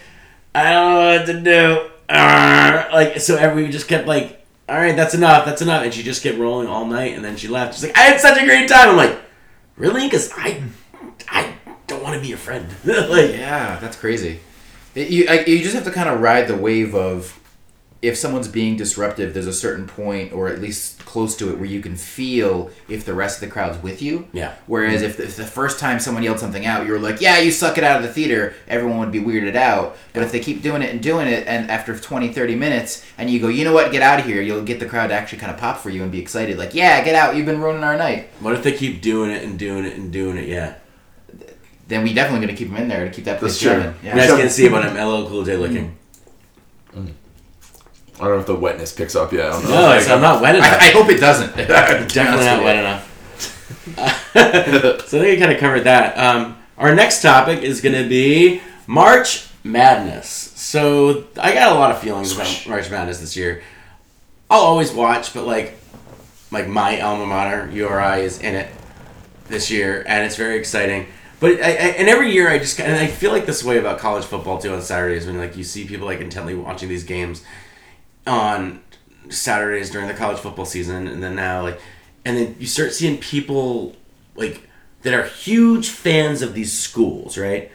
[0.55, 1.91] I don't know what to do.
[2.09, 2.89] Arr.
[2.93, 6.03] Like so, every we just kept like, all right, that's enough, that's enough, and she
[6.03, 7.75] just kept rolling all night, and then she left.
[7.75, 8.91] She's like, I had such a great time.
[8.91, 9.19] I'm like,
[9.77, 10.05] really?
[10.07, 10.63] Because I,
[11.29, 11.55] I
[11.87, 12.67] don't want to be your friend.
[12.85, 14.41] like, Yeah, that's crazy.
[14.95, 17.37] It- you I, you just have to kind of ride the wave of
[18.03, 19.35] if someone's being disruptive.
[19.35, 23.05] There's a certain point, or at least close to it, where you can feel if
[23.05, 24.27] the rest of the crowd's with you.
[24.33, 24.55] Yeah.
[24.67, 27.39] Whereas if the, if the first time someone yelled something out, you were like, "Yeah,
[27.41, 29.99] you suck it out of the theater," everyone would be weirded out.
[30.15, 33.29] But if they keep doing it and doing it, and after 20, 30 minutes, and
[33.29, 33.93] you go, "You know what?
[33.93, 36.03] Get out of here," you'll get the crowd to actually kind of pop for you
[36.03, 37.37] and be excited, like, "Yeah, get out!
[37.37, 40.11] You've been ruining our night." what if they keep doing it and doing it and
[40.11, 40.49] doing it?
[40.49, 40.75] Yeah.
[41.91, 43.83] Then we definitely gonna keep them in there to keep that place That's true.
[43.83, 43.95] going.
[44.03, 45.97] You guys So- can't see it, but I'm LL Cool J looking.
[46.95, 49.47] I don't know if the wetness picks up yet.
[49.47, 49.71] I don't know.
[49.71, 50.73] No, it's, I'm not wet enough.
[50.73, 51.57] I, I hope it doesn't.
[51.57, 53.07] Definitely not wet enough.
[55.09, 56.17] so I think I kind of covered that.
[56.19, 60.29] Um, our next topic is going to be March Madness.
[60.29, 63.63] So I got a lot of feelings about March Madness this year.
[64.51, 65.79] I'll always watch, but like,
[66.51, 68.69] like my alma mater URI is in it
[69.49, 71.07] this year, and it's very exciting.
[71.41, 73.99] But I, I, and every year I just and I feel like this way about
[73.99, 77.43] college football too on Saturdays when like you see people like intently watching these games
[78.27, 78.81] on
[79.31, 81.81] Saturdays during the college football season, and then now like,
[82.25, 83.97] and then you start seeing people
[84.37, 84.69] like
[85.03, 87.71] that are huge fans of these schools, right?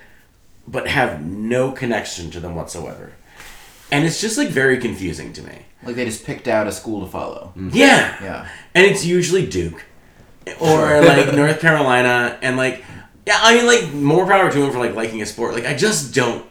[0.67, 3.13] But have no connection to them whatsoever,
[3.91, 5.59] and it's just like very confusing to me.
[5.83, 7.53] Like they just picked out a school to follow.
[7.55, 7.69] Mm-hmm.
[7.73, 8.47] Yeah, Yeah.
[8.73, 9.85] and it's usually Duke
[10.59, 12.83] or like North Carolina, and like
[13.25, 15.53] yeah, I mean like more power to them for like liking a sport.
[15.53, 16.45] Like I just don't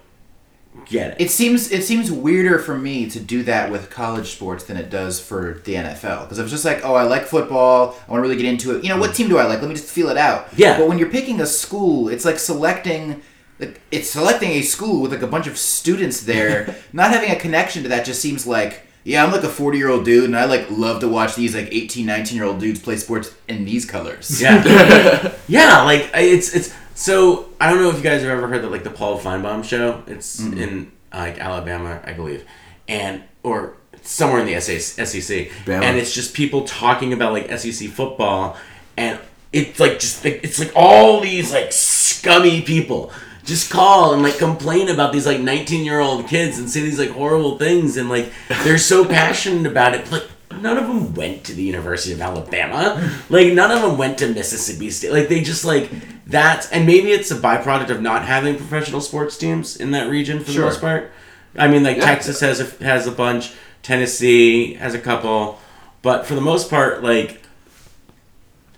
[0.86, 1.26] get it.
[1.26, 4.90] It seems it seems weirder for me to do that with college sports than it
[4.90, 7.96] does for the NFL because I was just like, oh, I like football.
[8.06, 8.82] I want to really get into it.
[8.82, 9.16] You know, what mm.
[9.16, 9.60] team do I like?
[9.60, 10.48] Let me just feel it out.
[10.56, 10.78] Yeah.
[10.78, 13.22] But when you're picking a school, it's like selecting.
[13.60, 16.74] Like, it's selecting a school with like a bunch of students there.
[16.92, 18.86] Not having a connection to that just seems like.
[19.04, 21.54] Yeah, I'm like a 40 year old dude, and I like love to watch these
[21.54, 24.40] like 18, 19 year old dudes play sports in these colors.
[24.40, 25.82] Yeah, yeah.
[25.82, 28.82] Like it's it's so I don't know if you guys have ever heard that like
[28.84, 30.02] the Paul Finebaum show.
[30.06, 32.44] It's in like Alabama, I believe,
[32.88, 35.82] and or somewhere in the SEC, SEC, Bama.
[35.82, 38.56] and it's just people talking about like SEC football,
[38.96, 39.18] and
[39.52, 43.12] it's like just like, it's like all these like scummy people
[43.44, 46.98] just call and like complain about these like 19 year old kids and say these
[46.98, 48.32] like horrible things and like
[48.64, 50.02] they're so passionate about it.
[50.10, 50.12] But
[50.50, 53.12] like none of them went to the university of alabama.
[53.28, 55.12] Like none of them went to mississippi state.
[55.12, 55.90] Like they just like
[56.26, 60.40] that and maybe it's a byproduct of not having professional sports teams in that region
[60.42, 61.10] for the most part.
[61.56, 62.06] I mean like Yeah.
[62.06, 63.52] texas has a, has a bunch.
[63.82, 65.60] Tennessee has a couple.
[66.02, 67.42] But for the most part like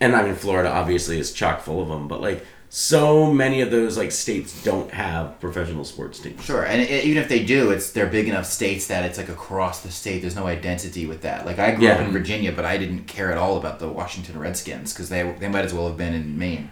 [0.00, 2.44] and I mean Florida obviously is chock full of them, but like
[2.76, 6.44] so many of those like states don't have professional sports teams.
[6.44, 9.30] Sure, and it, even if they do, it's they're big enough states that it's like
[9.30, 10.20] across the state.
[10.20, 11.46] There's no identity with that.
[11.46, 14.38] Like I grew up in Virginia, but I didn't care at all about the Washington
[14.38, 16.70] Redskins because they they might as well have been in Maine.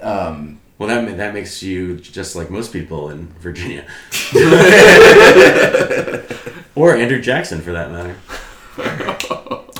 [0.00, 3.84] Um, Well, that that makes you just like most people in Virginia,
[6.74, 8.16] or Andrew Jackson for that matter.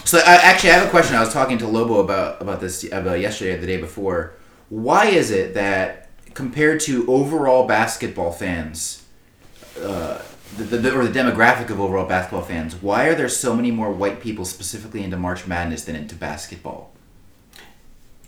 [0.05, 1.17] so I, actually, I have a question.
[1.17, 4.35] I was talking to Lobo about about this about yesterday or the day before.
[4.71, 9.05] Why is it that compared to overall basketball fans,
[9.79, 10.23] uh,
[10.57, 13.93] the, the, or the demographic of overall basketball fans, why are there so many more
[13.93, 16.93] white people specifically into March Madness than into basketball?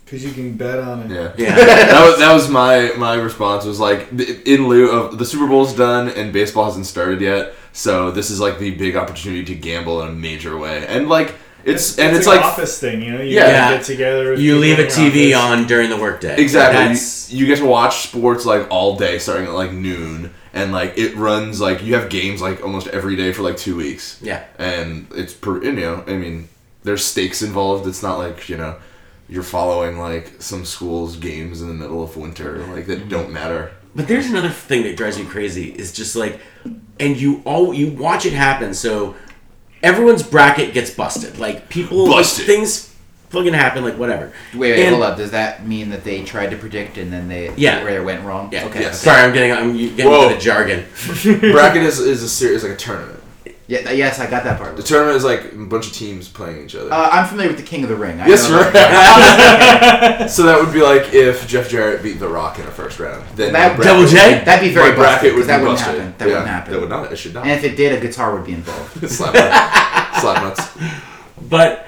[0.03, 1.11] Because you can bet on it.
[1.11, 1.33] Yeah.
[1.37, 1.55] Yeah.
[1.55, 5.73] that was that was my my response was like in lieu of the Super Bowl's
[5.73, 10.01] done and baseball hasn't started yet, so this is like the big opportunity to gamble
[10.01, 13.21] in a major way, and like it's, and it's, an like office thing, you know.
[13.21, 13.47] You Yeah.
[13.47, 13.77] Yeah.
[13.77, 14.31] get together.
[14.31, 15.61] With You leave a TV office.
[15.61, 16.35] on during the workday.
[16.37, 16.97] exactly
[17.35, 20.97] you, you get to watch sports like all day starting at like noon, and like
[20.97, 24.43] it runs like you have games like almost every day for like two weeks, yeah.
[24.57, 26.49] and it's per you know I mean
[26.83, 27.87] there's stakes involved.
[27.87, 28.77] It's not like you know
[29.29, 33.71] you're following like some school's games in the middle of winter like that don't matter.
[33.95, 35.69] But there's another thing that drives me crazy.
[35.71, 36.39] Is just like,
[36.99, 38.73] and you all you watch it happen.
[38.73, 39.15] So
[39.83, 41.37] everyone's bracket gets busted.
[41.37, 42.45] Like people, Busted.
[42.45, 42.89] things
[43.29, 43.83] fucking happen.
[43.83, 44.31] Like whatever.
[44.53, 45.17] Wait, wait, And- hold up.
[45.17, 47.83] Does that mean that they tried to predict and then they Yeah.
[47.83, 48.49] where it went wrong?
[48.51, 48.65] Yeah.
[48.65, 48.81] Okay.
[48.81, 49.01] Yes.
[49.01, 50.23] Sorry, I'm getting I'm getting Whoa.
[50.23, 50.85] into the jargon.
[51.51, 53.19] Bracket is, is a series like a tournament.
[53.67, 54.75] Yeah, th- yes, I got that part.
[54.75, 56.91] The tournament is like a bunch of teams playing each other.
[56.91, 58.19] Uh, I'm familiar with the King of the Ring.
[58.19, 58.73] I yes, know right.
[58.73, 62.99] that- so that would be like if Jeff Jarrett beat The Rock in a first
[62.99, 63.25] round.
[63.37, 64.43] Then That- my Double bracket- J?
[64.45, 65.95] That'd be very my bracket busted, 'cause would that be wouldn't busted.
[66.01, 66.15] happen.
[66.17, 66.73] That yeah, wouldn't happen.
[66.73, 67.11] That would not.
[67.13, 67.43] It should not.
[67.47, 69.09] And if it did, a guitar would be involved.
[69.09, 70.21] slap, nuts.
[70.21, 70.77] slap nuts.
[71.49, 71.87] But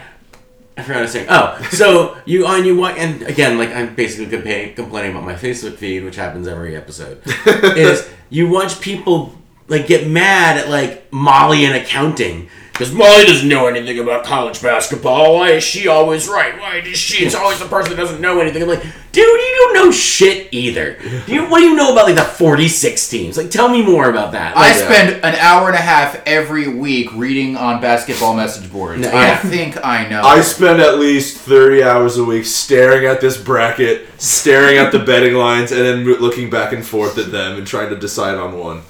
[0.78, 1.28] I forgot what I was saying.
[1.30, 5.36] Oh, so you on you watch, and again, like I'm basically compa- complaining about my
[5.36, 7.22] Facebook feed, which happens every episode.
[7.46, 9.36] is you watch people
[9.68, 14.62] like get mad at like Molly in accounting because Molly doesn't know anything about college
[14.62, 15.36] basketball.
[15.36, 16.60] Why is she always right?
[16.60, 17.26] Why is she?
[17.26, 18.62] It's always the person that doesn't know anything.
[18.62, 20.98] I'm like, dude, you don't know shit either.
[21.26, 23.38] Do you, what do you know about like the 46 teams?
[23.38, 24.58] Like, tell me more about that.
[24.58, 29.00] I Like, spend an hour and a half every week reading on basketball message boards.
[29.04, 29.38] No, I yeah.
[29.38, 30.22] think I know.
[30.22, 35.00] I spend at least 30 hours a week staring at this bracket, staring at the
[35.00, 38.60] betting lines, and then looking back and forth at them and trying to decide on
[38.60, 38.82] one.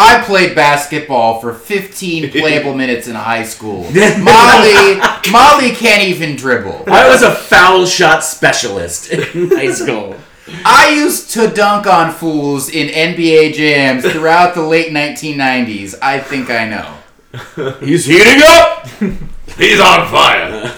[0.00, 3.82] I played basketball for 15 playable minutes in high school.
[3.92, 5.00] Molly,
[5.32, 6.84] Molly can't even dribble.
[6.86, 10.14] I was a foul shot specialist in high school.
[10.64, 15.96] I used to dunk on fools in NBA jams throughout the late 1990s.
[16.00, 16.94] I think I know.
[17.80, 18.86] He's heating up.
[19.58, 20.76] He's on fire!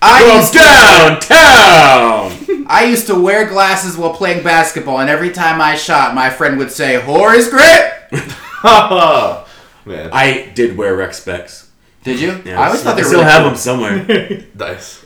[0.00, 2.32] I Go used, to, downtown.
[2.68, 6.58] I used to wear glasses while playing basketball, and every time I shot, my friend
[6.58, 7.99] would say, "Horace Grant."
[9.86, 11.70] Man, I did wear rec specs.
[12.02, 12.42] Did you?
[12.44, 13.50] Yeah, I always thought they I were still really have cool.
[13.50, 14.46] them somewhere.
[14.54, 15.04] nice.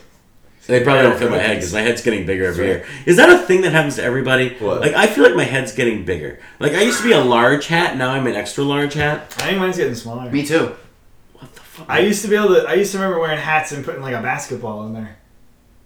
[0.67, 2.87] They probably don't fit my head because my head's getting bigger every year.
[3.05, 4.55] Is that a thing that happens to everybody?
[4.55, 4.81] What?
[4.81, 6.39] Like I feel like my head's getting bigger.
[6.59, 9.33] Like I used to be a large hat, now I'm an extra large hat.
[9.37, 10.29] I think mine's getting smaller.
[10.31, 10.75] Me too.
[11.33, 11.89] What the fuck?
[11.89, 12.67] I used to be able to.
[12.67, 15.17] I used to remember wearing hats and putting like a basketball in there.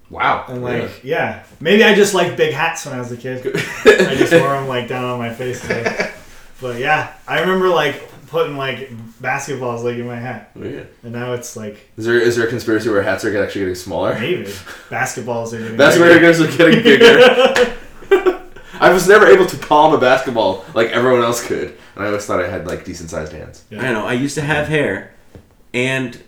[0.10, 0.46] Wow.
[0.48, 3.46] And like, yeah, maybe I just liked big hats when I was a kid.
[3.46, 5.68] I just wore them like down on my face.
[5.70, 5.86] Like,
[6.62, 8.90] but yeah, I remember like putting like
[9.22, 10.88] basketballs like in my hat, oh, Weird.
[11.04, 13.76] and now it's like Is there is there a conspiracy where hats are actually getting
[13.76, 14.14] smaller?
[14.14, 14.44] maybe
[14.90, 15.78] basketballs are getting.
[15.78, 16.20] That's bigger.
[16.22, 17.76] where are getting bigger.
[18.82, 22.26] I was never able to palm a basketball like everyone else could, and I always
[22.26, 23.64] thought I had like decent sized hands.
[23.70, 23.82] Yeah.
[23.82, 24.06] I know.
[24.06, 25.14] I used to have hair
[25.74, 26.22] and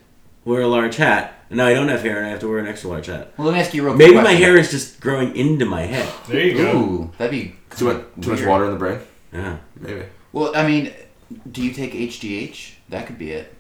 [0.46, 1.36] wear a large hat.
[1.50, 3.34] And now I don't have hair and I have to wear an extra large hat.
[3.38, 5.66] Well, let me ask you a real Maybe quick my hair is just growing into
[5.66, 6.10] my head.
[6.30, 6.78] There you go.
[6.78, 9.00] Ooh, that'd be Too much too much water in the brain?
[9.34, 9.58] Yeah.
[9.80, 10.04] Maybe.
[10.34, 10.94] Well, I mean,
[11.52, 12.74] do you take HGH?
[12.90, 13.54] That could be it.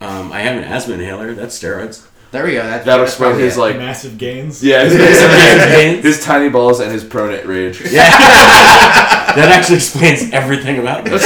[0.00, 1.34] Um, I have an asthma inhaler.
[1.34, 2.06] That's steroids.
[2.32, 2.62] There we go.
[2.62, 4.64] That's, That'll explain his like Massive gains.
[4.64, 6.02] yeah his, Hands.
[6.02, 7.80] his tiny balls and his pronate rage.
[7.82, 8.08] Yeah.
[9.36, 11.10] that actually explains everything about me.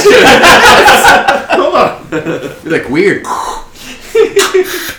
[1.55, 2.07] Hold on.
[2.63, 3.25] You're like weird.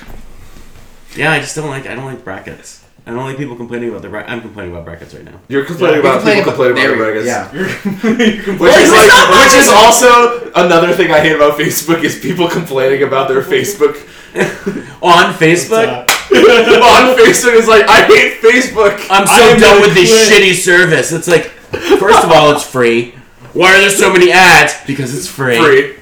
[1.17, 1.87] Yeah, I just don't like.
[1.87, 2.85] I don't like brackets.
[3.09, 4.11] I don't like people complaining about the.
[4.11, 5.40] Bra- I'm complaining about brackets right now.
[5.49, 7.27] You're complaining You're about people complaining about there the brackets.
[7.27, 7.49] Yeah.
[8.61, 13.03] Which is like, which is also another thing I hate about Facebook is people complaining
[13.03, 13.97] about their Facebook
[15.01, 17.55] On Facebook, on Facebook.
[17.55, 19.07] Is like I hate Facebook.
[19.11, 21.12] I'm so I am done gonna with this shitty service.
[21.12, 21.44] It's like,
[21.99, 23.12] first of all, it's free.
[23.55, 24.75] Why are there so many ads?
[24.87, 25.57] Because it's free.
[25.59, 25.97] Free.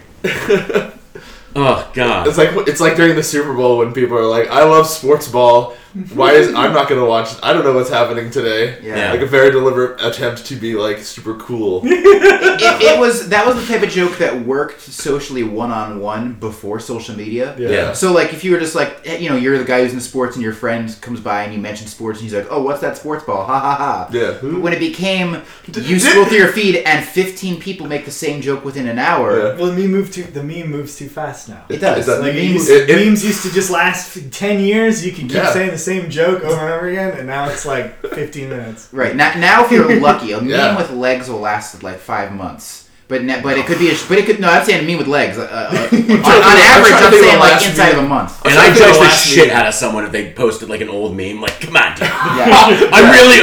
[1.55, 2.27] Oh God.
[2.27, 5.29] It's like it's like during the Super Bowl when people are like, "I love sports
[5.29, 5.77] ball.
[6.15, 7.29] Why is I'm not gonna watch?
[7.43, 9.13] I don't know what's happening today." Yeah.
[9.13, 11.83] Like a very deliberate attempt to be like super cool.
[11.85, 16.35] it, it was that was the type of joke that worked socially one on one
[16.35, 17.55] before social media.
[17.59, 17.69] Yeah.
[17.69, 17.93] Yeah.
[17.93, 20.01] So like if you were just like eh, you know you're the guy who's in
[20.01, 22.81] sports and your friend comes by and you mention sports and he's like oh what's
[22.81, 24.39] that sports ball ha ha ha Yeah.
[24.43, 28.41] But when it became you scroll through your feed and 15 people make the same
[28.41, 29.55] joke within an hour Yeah.
[29.57, 30.25] well, the meme move too.
[30.25, 31.65] The meme moves too fast now.
[31.69, 32.21] it does It does.
[32.21, 35.05] Like The it used, It- it- memes used to just last f- ten years.
[35.05, 35.53] You could keep Yeah.
[35.53, 38.89] saying the same joke over and over again, and now it's like fifteen minutes.
[38.93, 40.77] right now, now if you're lucky a meme Yeah.
[40.77, 44.09] with legs will last like five months but ne- but it could be a sh-
[44.09, 46.59] but it could no I'm saying a meme with legs uh, uh, on, on I'm
[46.59, 47.99] average I'm saying like inside meme.
[47.99, 49.57] of a month And I'm I trying to think judge of the shit meme.
[49.57, 51.41] out of someone if they posted like an old meme.
[51.41, 52.03] Like, come on, dude.
[52.03, 53.39] yeah I'm really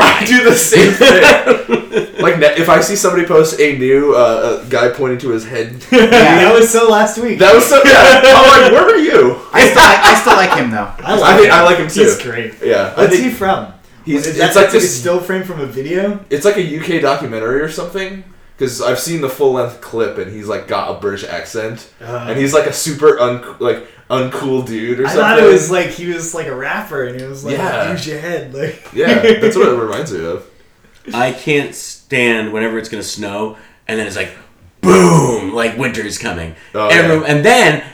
[0.00, 2.22] I do the same thing.
[2.22, 5.84] like if I see somebody post a new uh, a guy pointing to his head,
[5.90, 7.38] yeah, that was so last week.
[7.38, 7.80] that was so.
[7.84, 9.40] Yeah, I'm like, where were you?
[9.52, 11.88] I still like, I still like him though I, like, I think I like him
[11.88, 12.02] too.
[12.04, 12.54] He's great.
[12.62, 13.72] Yeah, I What's he from?
[14.04, 14.26] he's.
[14.26, 16.24] Is It's like like a still frame from a video?
[16.30, 18.24] It's like a UK documentary or something.
[18.58, 22.26] Because I've seen the full length clip and he's like got a British accent Uh,
[22.28, 25.20] and he's like a super un- like uncool dude or I something.
[25.22, 27.92] thought it was like he was like a rapper, and he was like, Yeah.
[27.92, 30.44] "Use your head." Like, yeah, that's what it reminds me of.
[31.14, 34.32] I can't stand whenever it's gonna snow, and then it's like,
[34.80, 36.54] boom, like winter's coming.
[36.74, 37.34] Oh, Everyone, yeah.
[37.36, 37.84] and then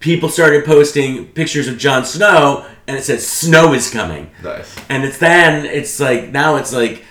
[0.00, 4.30] people started posting pictures of Jon Snow, and it said snow is coming.
[4.42, 4.74] Nice.
[4.88, 7.04] And it's then it's like now it's like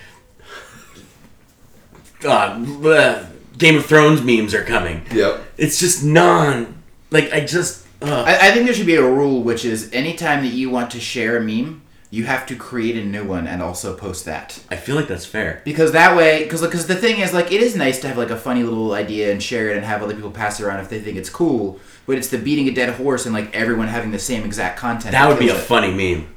[2.25, 3.27] uh, bleh,
[3.57, 5.03] Game of Thrones memes are coming.
[5.11, 5.43] Yep.
[5.57, 7.85] It's just non like I just.
[8.01, 10.91] Uh, I, I think there should be a rule, which is anytime that you want
[10.91, 14.63] to share a meme, you have to create a new one and also post that.
[14.69, 15.61] I feel like that's fair.
[15.65, 18.29] Because that way, because because the thing is, like, it is nice to have like
[18.29, 20.89] a funny little idea and share it and have other people pass it around if
[20.89, 21.79] they think it's cool.
[22.05, 25.11] But it's the beating a dead horse and like everyone having the same exact content.
[25.11, 25.59] That would be a it.
[25.59, 26.27] funny meme.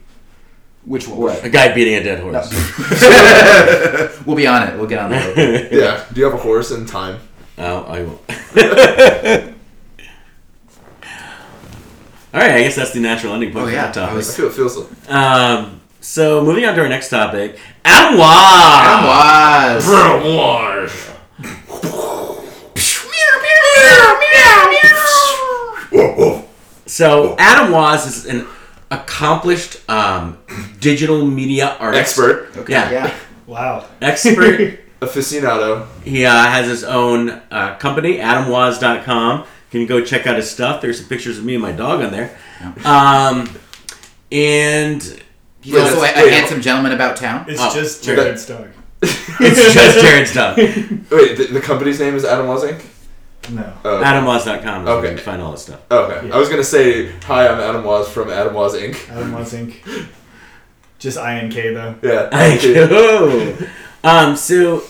[0.85, 1.37] Which one?
[1.43, 2.51] A guy beating a dead horse.
[4.27, 4.77] We'll be on it.
[4.77, 5.37] We'll get on that.
[5.73, 6.05] Yeah.
[6.13, 7.19] Do you have a horse and time?
[7.59, 8.21] Oh, I will.
[12.33, 14.17] All right, I guess that's the natural ending point Oh, for yeah, that topic.
[14.17, 14.77] I I feel it feels.
[14.77, 19.85] like- Um, so moving on to our next topic, Adam Waz.
[19.89, 21.11] Adam was.
[26.87, 28.47] So Adam Waz is an
[28.91, 30.39] accomplished um,
[30.81, 32.73] digital media artist, Expert, Okay.
[32.73, 32.91] Yeah.
[32.91, 33.15] Yeah.
[33.47, 33.85] Wow.
[34.01, 34.79] expert.
[35.01, 35.87] aficionado.
[36.05, 39.45] he uh, has his own uh, company, AdamWaz.com.
[39.73, 40.81] Can you go check out his stuff?
[40.81, 42.37] There's some pictures of me and my dog on there.
[42.85, 43.49] Um,
[44.31, 45.03] and
[45.63, 47.47] He's also a, a handsome gentleman about town.
[47.49, 48.15] It's Oh, just sure.
[48.17, 48.69] Jared's dog.
[49.03, 50.57] it's just Jared's dog.
[50.57, 52.81] Wait, the, the company's name is Adam Waz Inc.
[53.49, 53.73] No.
[53.85, 55.11] Oh, AdamWaz.com is where Okay.
[55.11, 55.81] you can find all this stuff.
[55.91, 56.29] okay.
[56.29, 56.35] Yeah.
[56.35, 57.49] I was gonna say hi.
[57.49, 59.11] I'm Adam Waz from Adam Waz Inc.
[59.11, 59.75] Adam Waz Inc.
[60.99, 61.95] Just INK though.
[62.03, 62.29] Yeah.
[62.31, 63.67] Thank you.
[64.05, 64.83] Um, so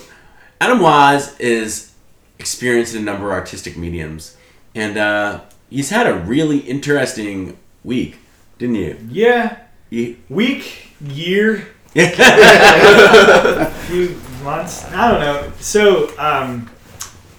[0.59, 1.91] Adam Waz is
[2.39, 4.35] experienced in a number of artistic mediums,
[4.75, 8.17] and uh, he's had a really interesting week,
[8.57, 8.97] didn't you?
[9.09, 9.57] Yeah.
[9.89, 13.65] you Week, year, yeah.
[13.87, 14.85] few months.
[14.91, 15.51] I don't know.
[15.59, 16.69] So, um,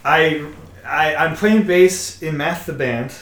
[0.04, 0.46] I,
[0.92, 3.12] I I'm playing bass in Math the band.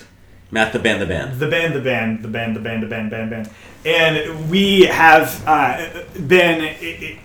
[0.51, 1.39] Math the band, the band.
[1.39, 3.51] the band, the band, the band, the band, the band, band, band,
[3.85, 7.19] and we have uh, been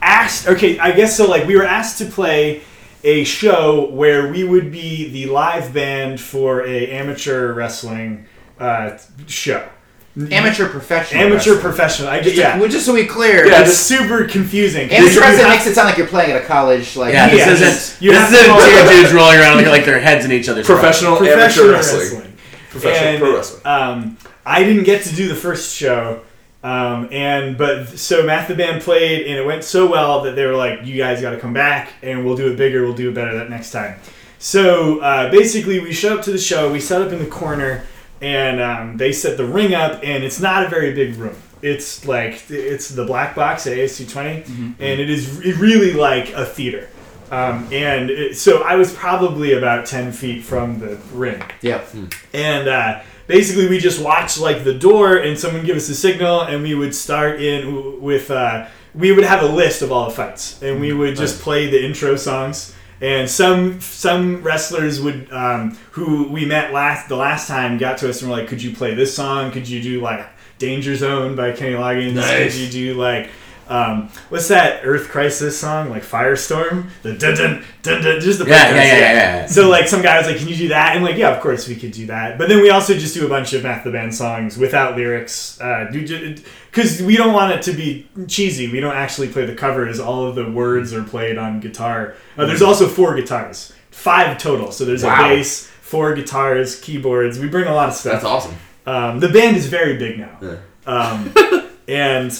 [0.00, 0.46] asked.
[0.46, 1.26] Okay, I guess so.
[1.28, 2.62] Like we were asked to play
[3.02, 8.26] a show where we would be the live band for a amateur wrestling
[8.60, 9.68] uh, show.
[10.16, 11.22] Amateur professional.
[11.22, 11.60] Amateur wrestler.
[11.60, 12.08] professional.
[12.08, 12.58] I Just, yeah.
[12.58, 13.46] well, just so we clear.
[13.46, 14.90] Yeah, it's just- super confusing.
[14.90, 16.96] Amateur wrestling makes it sound like you're playing at a college.
[16.96, 18.02] Like Yeah, this Yeah, isn't.
[18.02, 20.66] you this isn't call two dudes rolling around looking like their heads in each other's
[20.66, 22.00] Professional, professional amateur wrestling.
[22.00, 22.32] wrestling.
[22.70, 23.62] Professional and, pro wrestling.
[23.64, 26.20] Um, I didn't get to do the first show,
[26.64, 30.44] um, and but so Math the band played, and it went so well that they
[30.46, 32.82] were like, "You guys got to come back, and we'll do it bigger.
[32.82, 33.96] We'll do it better that next time."
[34.38, 36.72] So uh, basically, we showed up to the show.
[36.72, 37.84] We set up in the corner,
[38.20, 41.36] and um, they set the ring up, and it's not a very big room.
[41.62, 46.88] It's like it's the black box at AS220 and it is really like a theater.
[47.30, 51.42] Um, and it, so I was probably about ten feet from the ring.
[51.60, 51.84] Yeah.
[52.32, 56.40] and uh, basically we just watched like the door and someone give us a signal
[56.42, 60.14] and we would start in with uh, we would have a list of all the
[60.14, 60.60] fights.
[60.62, 66.28] And we would just play the intro songs and some some wrestlers would um, who
[66.28, 68.94] we met last the last time got to us and were like could you play
[68.94, 70.26] this song could you do like
[70.58, 72.52] danger zone by kenny loggins Nice.
[72.52, 73.30] could you do like
[73.70, 75.88] um, what's that Earth Crisis song?
[75.90, 76.90] Like Firestorm?
[77.02, 78.20] The dun dun dun dun.
[78.20, 79.46] Just the Yeah, yeah, yeah, yeah, yeah.
[79.46, 81.68] so like some guy was like, "Can you do that?" And like, yeah, of course
[81.68, 82.36] we could do that.
[82.36, 85.60] But then we also just do a bunch of Math the Band songs without lyrics,
[85.60, 88.70] uh, because we don't want it to be cheesy.
[88.70, 90.00] We don't actually play the covers.
[90.00, 92.14] All of the words are played on guitar.
[92.36, 94.72] Uh, there's also four guitars, five total.
[94.72, 95.26] So there's Wow.
[95.26, 97.38] a bass, four guitars, keyboards.
[97.38, 98.14] We bring a lot of stuff.
[98.14, 98.54] That's awesome.
[98.86, 100.38] Um, the band is very big now.
[100.42, 100.56] Yeah.
[100.86, 101.32] Um,
[101.88, 102.32] and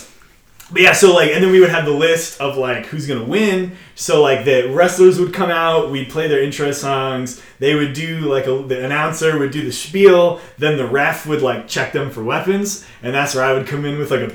[0.72, 3.24] but yeah, so like, and then we would have the list of like who's gonna
[3.24, 3.72] win.
[3.94, 7.42] So like the wrestlers would come out, we'd play their intro songs.
[7.58, 10.40] They would do like a, the announcer would do the spiel.
[10.58, 13.84] Then the ref would like check them for weapons, and that's where I would come
[13.84, 14.28] in with like a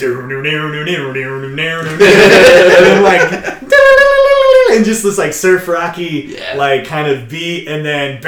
[1.90, 3.22] and then like
[4.72, 6.56] and just this like surf rocky Yeah.
[6.58, 8.22] like kind of beat, and then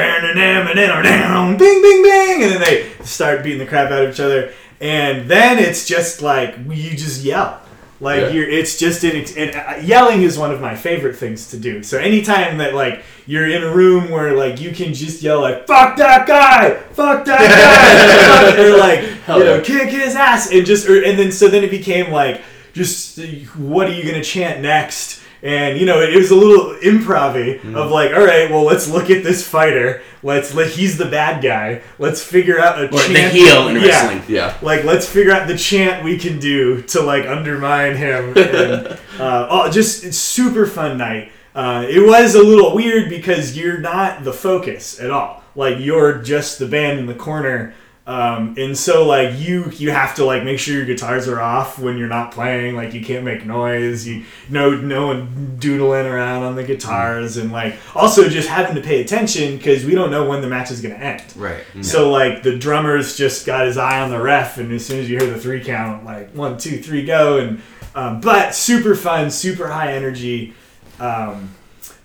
[1.58, 5.30] bing bing bing, and then they start beating the crap out of each other, and
[5.30, 7.62] then it's just like you just yell.
[8.00, 8.30] Like Yeah.
[8.30, 11.82] you're, it's just an, and uh, yelling is one of my favorite things to do.
[11.82, 15.66] So anytime that like you're in a room where like you can just yell like
[15.66, 19.62] "fuck that guy," "fuck that guy," or like Hell you know yeah.
[19.64, 22.42] kick his ass, and just or, and then so then it became like
[22.74, 23.24] just uh,
[23.58, 25.22] what are you gonna chant next?
[25.44, 27.76] And you know it, was a little improv Mm-hmm.
[27.76, 30.02] of like, all right, well let's look at this fighter.
[30.24, 31.82] Let's let he's the bad guy.
[32.00, 33.34] Let's figure out a Or the chant.
[33.34, 33.86] heel in Yeah.
[33.88, 34.24] wrestling.
[34.28, 34.58] Yeah.
[34.62, 38.34] Like let's figure out the chant we can do to like undermine him.
[38.38, 38.88] And,
[39.20, 41.32] uh, oh, just it's super fun night.
[41.56, 45.44] Uh, it was a little weird because you're not the focus at all.
[45.56, 47.74] Like you're just the band in the corner.
[48.08, 51.78] Um, and so like you you have to like make sure your guitars are off
[51.78, 52.74] when you're not playing.
[52.74, 54.08] Like you can't make noise.
[54.08, 58.82] You no no one doodling around on the guitars and like also just having to
[58.82, 61.22] pay attention because we don't know when the match is gonna end.
[61.36, 61.62] Right.
[61.82, 65.10] So like the drummer's just got his eye on the ref, and as soon as
[65.10, 67.62] you hear the three count, like one, two, three, go, and
[67.94, 70.54] um, but super fun, super high energy,
[71.02, 71.54] um,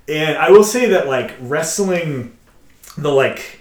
[0.08, 2.36] and I will say that like wrestling,
[2.98, 3.60] the like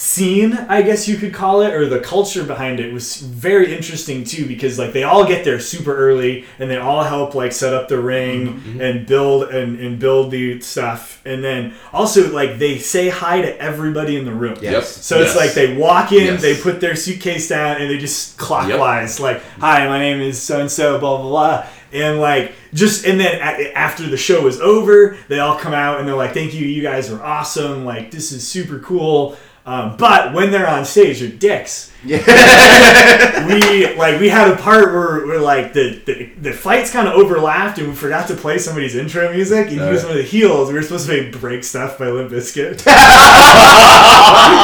[0.00, 4.22] scene, I guess you could call it, or the culture behind it was very interesting
[4.22, 7.74] too because like they all get there super early and they all help like set
[7.74, 8.70] up the ring mm-hmm.
[8.70, 8.80] Mm-hmm.
[8.80, 13.60] and build and, and build the stuff and then also like they say hi to
[13.60, 14.56] everybody in the room.
[14.62, 15.04] Yes.
[15.04, 16.42] So it's like they walk in, Yes.
[16.42, 20.60] they put their suitcase down, and they just clockwise, like, "Hi, my name is so
[20.60, 23.40] and so," blah blah blah, and like just and then
[23.74, 26.82] after the show is over, they all come out and they're like, "Thank you, you
[26.82, 27.84] guys are awesome.
[27.84, 29.36] Like this is super cool."
[29.68, 31.92] Um, but when they're on stage, they're dicks.
[32.02, 32.18] Yeah.
[33.46, 37.12] we like we had a part where, where like the, the the fights kind of
[37.14, 40.68] overlapped and we forgot to play somebody's intro music and was one of the heels.
[40.68, 42.80] We were supposed to play "Break Stuff" by Limp Bizkit.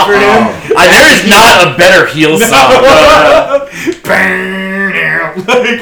[0.07, 2.70] For him, Uh, there is not a better heel song.
[5.46, 5.80] Like,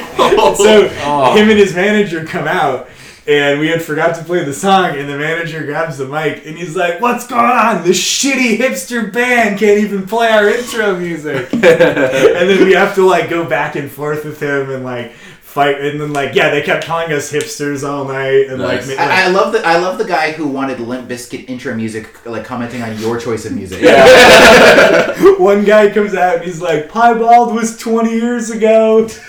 [0.57, 0.87] so
[1.35, 2.89] him and his manager come out
[3.27, 6.57] and we had forgot to play the song and the manager grabs the mic and
[6.57, 11.51] he's like what's going on this shitty hipster band can't even play our intro music
[11.53, 15.79] and then we have to like go back and forth with him and like fight
[15.79, 18.87] and then like yeah they kept calling us hipsters all night and Nice.
[18.89, 22.25] like, I, I love the I love the guy who wanted Limp Bizkit intro music,
[22.25, 23.83] like commenting on your choice of music.
[25.39, 29.07] one guy comes out and he's like piebald was 20 years ago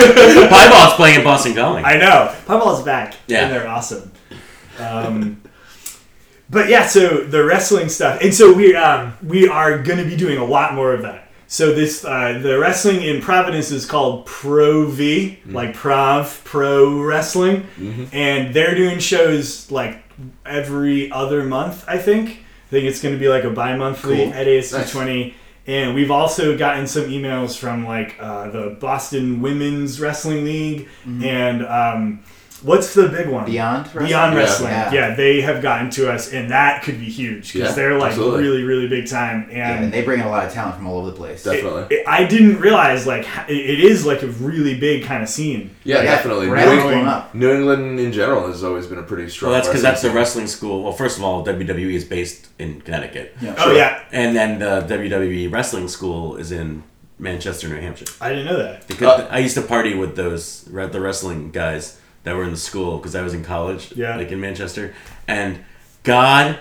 [0.48, 1.84] Piebald's playing in Boston Calling.
[1.84, 2.34] I know.
[2.46, 3.14] Piebald's back.
[3.26, 3.44] Yeah.
[3.44, 4.10] And they're awesome.
[4.78, 5.42] Um,
[6.48, 8.20] but yeah, so the wrestling stuff.
[8.22, 11.28] And so we um, we are going to be doing a lot more of that.
[11.46, 17.66] So this uh, the wrestling in Providence is called Pro V, like Prov Pro Wrestling,
[18.12, 20.02] and they're doing shows like
[20.46, 21.84] every other month.
[21.88, 22.30] I think.
[22.68, 24.32] I think it's going to be like a bi-monthly Cool.
[24.32, 24.92] at ASC Nice.
[24.92, 25.34] 20.
[25.66, 30.88] And we've also gotten some emails from like uh, the Boston Women's Wrestling League
[31.22, 32.22] and um,
[32.62, 33.44] what's the big one?
[33.46, 34.06] Beyond Wrestling?
[34.06, 34.38] Beyond Yeah.
[34.38, 34.70] Wrestling.
[34.72, 34.92] Yeah.
[34.92, 35.14] Yeah.
[35.14, 38.42] they have gotten to us, and that could be huge because Yeah, they're like absolutely.
[38.44, 39.48] really, really big time.
[39.50, 41.42] Yeah, and And they bring in a lot of talent from all over the place.
[41.42, 41.96] Definitely.
[41.96, 45.70] it- I didn't realize like it it is like a really big kind of scene.
[45.84, 46.46] Yeah, Yeah, definitely.
[46.46, 47.34] New Randall's England, up.
[47.34, 49.50] New England in general has always been a pretty strong.
[49.52, 50.82] well, that's because that's the wrestling wrestling school.
[50.84, 53.54] Well, first of all, WWE is based in Connecticut, Yeah.
[53.58, 56.82] Oh yeah, and then the WWE wrestling school is in
[57.18, 58.06] Manchester, New Hampshire.
[58.20, 58.86] I didn't know that.
[58.86, 62.56] Because Uh, I used to party with those the wrestling guys that were in the
[62.56, 64.16] school because I was in college, Yeah.
[64.16, 64.94] like in Manchester,
[65.26, 65.58] and
[66.02, 66.58] God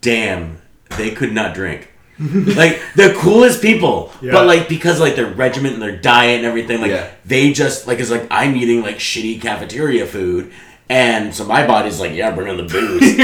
[0.00, 0.58] damn,
[0.96, 1.90] they could not drink.
[2.18, 4.32] like the coolest people, Yeah.
[4.32, 7.10] but like because like their regiment and their diet and everything, like Yeah.
[7.24, 10.52] they just like it's like I'm eating like shitty cafeteria food.
[10.90, 13.02] And so my body's like, yeah, bring on the booze,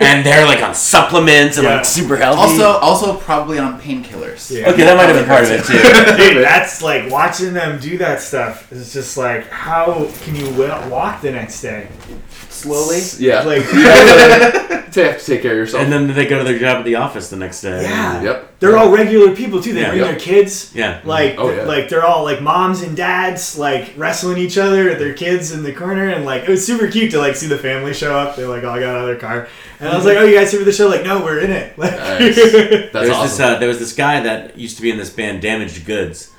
[0.00, 1.76] and they're like on supplements and Yeah.
[1.76, 2.40] like super healthy.
[2.40, 4.50] Also, also probably on painkillers.
[4.50, 4.70] Yeah.
[4.70, 5.74] okay, that might have been part of it too.
[6.34, 8.72] Dude, that's like watching them do that stuff.
[8.72, 10.50] is just like how can you
[10.90, 11.88] walk the next day?
[12.62, 13.00] Slowly.
[13.18, 13.42] Yeah.
[13.42, 13.62] Like
[14.92, 15.82] to have to take care of yourself.
[15.84, 17.82] And then they go to their job at the office the next day.
[17.82, 18.22] Yeah.
[18.22, 18.58] yep.
[18.58, 19.72] they're all regular people too.
[19.72, 19.88] They Yeah.
[19.90, 20.10] bring Yep.
[20.10, 20.72] their kids.
[20.74, 21.00] Yeah.
[21.04, 21.62] Like, Oh, yeah.
[21.64, 25.62] like they're all like moms and dads, like wrestling each other, with their kids in
[25.62, 28.36] the corner, and like it was super cute to like see the family show up.
[28.36, 29.46] They like all got out of their car,
[29.78, 31.50] and I was like, "Oh, you guys here for the show?" Like, no, we're in
[31.52, 31.72] it.
[31.78, 32.36] Like, Nice.
[32.52, 33.22] there That's was awesome.
[33.28, 36.30] this uh, there was this guy that used to be in this band Damaged Goods.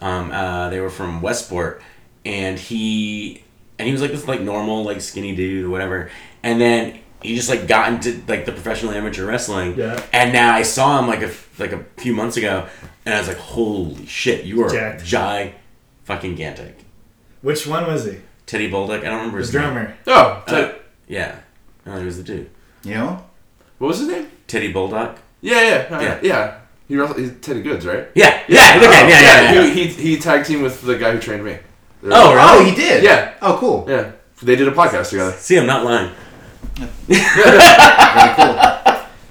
[0.00, 1.82] Um, uh, they were from Westport,
[2.24, 3.42] and he
[3.78, 6.10] and he was like this like normal like skinny dude or whatever.
[6.42, 9.76] And then he just like got into like the professional amateur wrestling.
[9.78, 10.02] Yeah.
[10.12, 12.66] And now I saw him like a like a few months ago,
[13.04, 15.04] and I was like, holy shit, you are Jacked.
[15.04, 15.54] gi
[16.04, 16.74] fucking gantic.
[17.42, 18.18] Which one was he?
[18.46, 19.62] Teddy Bolduc, I don't remember The his name.
[19.62, 19.94] drummer.
[20.06, 20.72] Oh, Uh,
[21.08, 21.40] yeah.
[21.84, 22.48] No, he was the dude.
[22.84, 23.24] You know?
[23.78, 24.30] what was his name?
[24.46, 25.16] Teddy Bolduc.
[25.40, 26.00] Yeah, yeah, Yeah.
[26.02, 26.18] yeah.
[26.22, 26.58] yeah.
[26.88, 28.06] He wrestled, he's Teddy Goods, right?
[28.14, 29.52] Yeah, yeah, okay, yeah, yeah, yeah.
[29.52, 29.70] yeah.
[29.72, 31.58] He, he, he tag team with the guy who trained me.
[32.02, 32.46] They're- Oh, really?
[32.48, 33.02] Oh, he did.
[33.04, 33.34] Yeah.
[33.42, 33.86] Oh, cool.
[33.88, 34.12] Yeah.
[34.42, 35.32] They did a podcast together.
[35.32, 36.12] See, I'm not lying.
[37.06, 38.54] Very cool.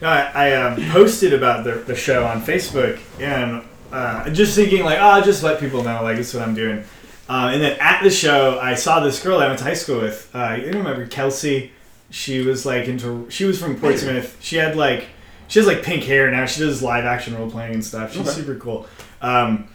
[0.01, 4.83] No, I, I um, posted about the, the show on Facebook and uh, just thinking
[4.83, 6.83] like, oh, I'll just let people know like this is what I'm doing.
[7.29, 10.01] Uh, and then at the show, I saw this girl I went to high school
[10.01, 10.29] with.
[10.33, 11.71] Uh, you remember Kelsey?
[12.11, 13.29] She was like into.
[13.31, 14.37] She was from Portsmouth.
[14.41, 15.07] She had like
[15.47, 16.45] she has like pink hair now.
[16.45, 18.11] She does live action role playing and stuff.
[18.13, 18.29] She's Okay.
[18.31, 18.85] super cool.
[19.21, 19.67] Um,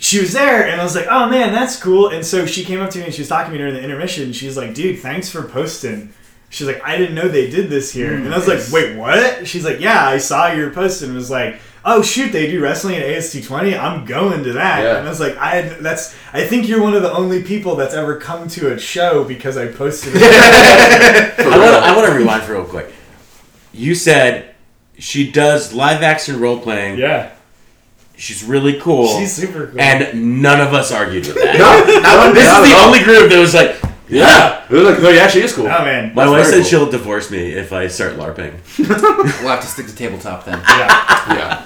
[0.00, 2.80] she was there, and I was like, "Oh man, that's cool." And so she came
[2.80, 4.32] up to me and she was talking to me during the intermission.
[4.32, 6.12] She's like, "Dude, thanks for posting."
[6.48, 8.96] She's like, "I didn't know they did this here," hmm, and I was like, "Wait,
[8.96, 12.60] what?" She's like, "Yeah, I saw your post and was like, oh shoot, they do
[12.60, 13.78] wrestling at AS220.
[13.78, 14.82] I'm going to that.
[14.82, 14.98] Yeah.
[14.98, 17.94] And I was like, I that's I think you're one of the only people that's
[17.94, 20.12] ever come to a show because I posted.
[20.16, 20.22] it.
[21.38, 22.92] I want to I want to rewind for real quick.
[23.72, 24.54] You said
[24.98, 26.98] she does live action role playing.
[26.98, 27.32] yeah,
[28.20, 29.18] She's really cool.
[29.18, 29.80] she's super cool.
[29.80, 31.56] and none of us argued with that.
[31.58, 33.76] No, not one this bit, not is the at only group that was like,
[34.08, 34.64] yeah.
[34.68, 35.66] It was like, no, yeah, she is cool.
[35.66, 36.64] oh man, My wife said cool.
[36.64, 38.52] she'll divorce me if I start LARPing.
[39.40, 40.58] We'll have to stick to tabletop then.
[40.68, 40.86] yeah.
[41.34, 41.64] Yeah,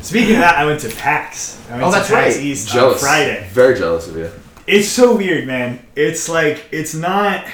[0.00, 1.60] Speaking of that, I went to PAX.
[1.68, 2.44] I went Oh, to that's PAX right.
[2.44, 3.02] East jealous.
[3.02, 3.48] on Friday.
[3.52, 4.30] Very jealous of you.
[4.68, 5.80] It's so weird, man.
[5.96, 7.44] It's like it's not.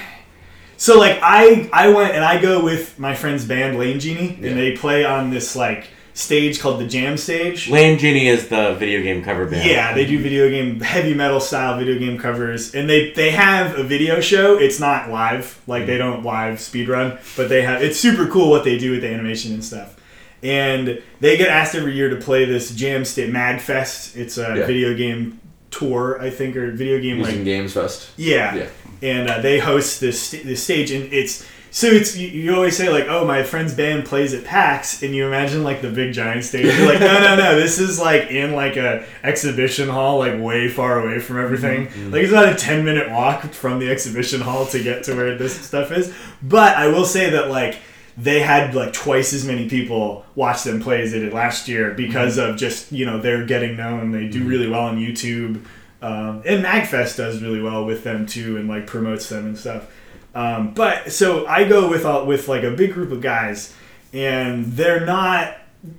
[0.76, 4.50] So like I I went and I go with my friend's band Lame Genie Yeah.
[4.50, 7.68] and they play on this like stage called the Jam Stage.
[7.68, 9.68] Lame Genie is the video game cover band.
[9.68, 13.78] Yeah, they do video game heavy metal style video game covers, and they they have
[13.78, 14.56] a video show.
[14.58, 17.82] It's not live, like they don't live speedrun, but they have.
[17.82, 19.96] It's super cool what they do with the animation and stuff.
[20.42, 24.16] And they get asked every year to play this Jam Stage Magfest.
[24.16, 24.66] It's a Yeah.
[24.66, 25.40] video game
[25.70, 28.10] tour, I think, or video game like Games Fest.
[28.16, 28.54] yeah.
[28.54, 28.66] Yeah.
[29.02, 31.44] And uh, they host this st- this stage, and it's
[31.74, 35.12] so it's you, you always say like, oh, my friend's band plays at PAX, and
[35.12, 36.66] you imagine like the big giant stage.
[36.66, 40.68] You're like, no, no, no, this is like in like a exhibition hall, like way
[40.68, 41.88] far away from everything.
[41.88, 42.12] Mm-hmm, mm-hmm.
[42.12, 45.36] Like it's about a ten minute walk from the exhibition hall to get to where
[45.36, 46.14] this stuff is.
[46.44, 47.80] But I will say that like
[48.16, 51.92] they had like twice as many people watch them play as they did last year
[51.92, 52.52] because mm-hmm.
[52.52, 54.12] of just you know they're getting known.
[54.12, 55.64] They do really well on YouTube,
[56.00, 59.90] um, and Magfest does really well with them too, and like promotes them and stuff.
[60.34, 63.74] Um, but so I go with all, with like a big group of guys,
[64.12, 65.56] and they're not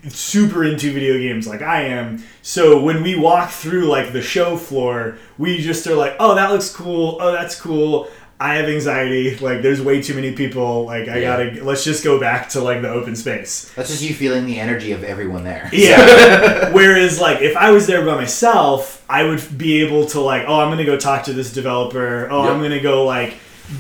[0.10, 2.24] super into video games like I am.
[2.42, 6.52] So when we walk through like the show floor, we just are like, "Oh, that
[6.52, 7.18] looks cool.
[7.22, 9.38] Oh, that's cool." I have anxiety.
[9.38, 10.84] Like, there's way too many people.
[10.86, 11.38] Like, I Yeah.
[11.52, 11.64] gotta.
[11.64, 13.72] Let's just go back to like the open space.
[13.76, 15.70] That's just you feeling the energy of everyone there.
[15.74, 16.70] Yeah.
[16.74, 20.60] Whereas, like, if I was there by myself, I would be able to like, oh,
[20.60, 22.28] I'm gonna go talk to this developer.
[22.30, 23.36] Oh, I'm gonna go like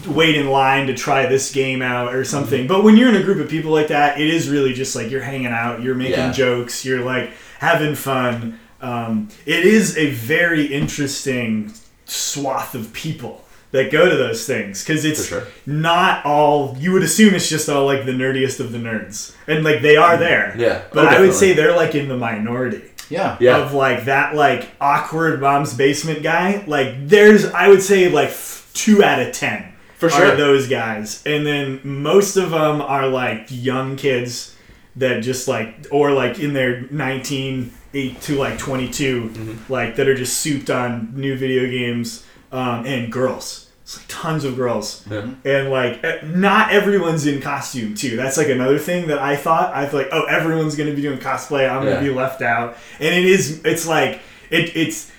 [0.08, 2.68] wait in line to try this game out or something.
[2.68, 5.10] But when you're in a group of people like that, it is really just like
[5.12, 6.32] you're hanging out, you're making Yeah.
[6.32, 8.60] jokes, you're like having fun.
[8.82, 11.72] Um, it is a very interesting
[12.06, 15.44] swath of people that go to those things because it's sure.
[15.66, 19.64] not all you would assume it's just all like the nerdiest of the nerds and
[19.66, 20.84] like they are there Yeah.
[20.94, 23.36] but Oh, i would say they're like in the minority Yeah.
[23.42, 23.58] Yeah.
[23.58, 28.32] of like that like awkward mom's basement guy like there's i would say like
[28.74, 30.36] two out of ten For are sure.
[30.36, 34.56] those guys and then most of them are like young kids
[34.98, 39.72] that just like or like in their 19 8 to like 22 Mm-hmm.
[39.74, 44.44] like that are just souped on new video games um, and girls it's like tons
[44.44, 45.30] of girls Yeah.
[45.46, 49.86] and like not everyone's in costume too that's like another thing that i thought i
[49.86, 51.94] thought like oh everyone's gonna be doing cosplay i'm Yeah.
[51.96, 54.20] gonna be left out and it is it's like
[54.50, 55.12] it, it's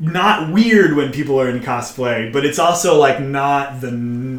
[0.00, 3.90] not weird when people are in cosplay but it's also like not the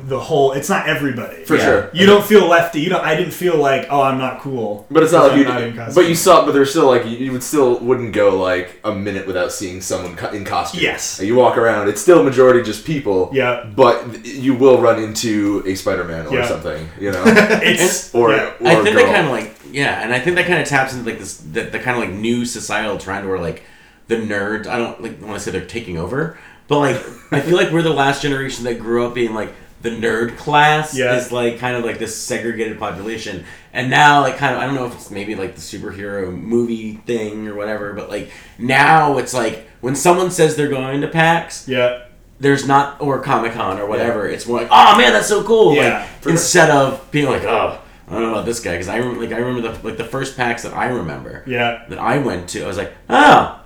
[0.06, 1.64] the whole it's not everybody For Yeah.
[1.64, 1.90] sure.
[1.94, 2.82] you don't feel lefty.
[2.82, 5.46] you don't i didn't feel like oh i'm not cool But it's not like because
[5.46, 5.52] you.
[5.54, 5.96] I'm not in costume.
[6.04, 6.46] but you saw.
[6.46, 9.82] But there's still like you, you would still wouldn't go like a minute without seeing
[9.82, 10.82] someone co- in costume.
[10.82, 11.20] Yes.
[11.20, 11.88] Like, you walk around.
[11.90, 13.30] It's still majority just people.
[13.32, 13.64] Yeah.
[13.76, 16.48] But you will run into a Spider-Man or Yeah.
[16.48, 16.90] something.
[17.00, 17.24] You know.
[17.26, 18.54] it's or yeah.
[18.60, 19.06] or I a think girl.
[19.06, 21.38] that kind of like yeah, and I think that kind of taps into like this
[21.38, 23.64] the, the kind of like new societal trend where like
[24.12, 24.68] the nerds.
[24.68, 26.38] I don't like want to say they're taking over,
[26.68, 26.96] but like
[27.32, 30.96] I feel like we're the last generation that grew up being like the nerd class
[30.96, 31.16] Yeah.
[31.16, 34.76] is like kind of like this segregated population, and now like kind of I don't
[34.76, 39.34] know if it's maybe like the superhero movie thing or whatever, but like now it's
[39.34, 42.04] like when someone says they're going to PAX, yeah
[42.40, 44.28] there's not or Comic Con or whatever.
[44.28, 45.76] It's more like, oh man, that's so cool.
[45.76, 48.98] Yeah, like, instead of being like, oh, I don't know about this guy because I
[48.98, 52.18] rem- like I remember the like the first packs that I remember yeah that I
[52.18, 52.64] went to.
[52.64, 53.61] I was like, oh,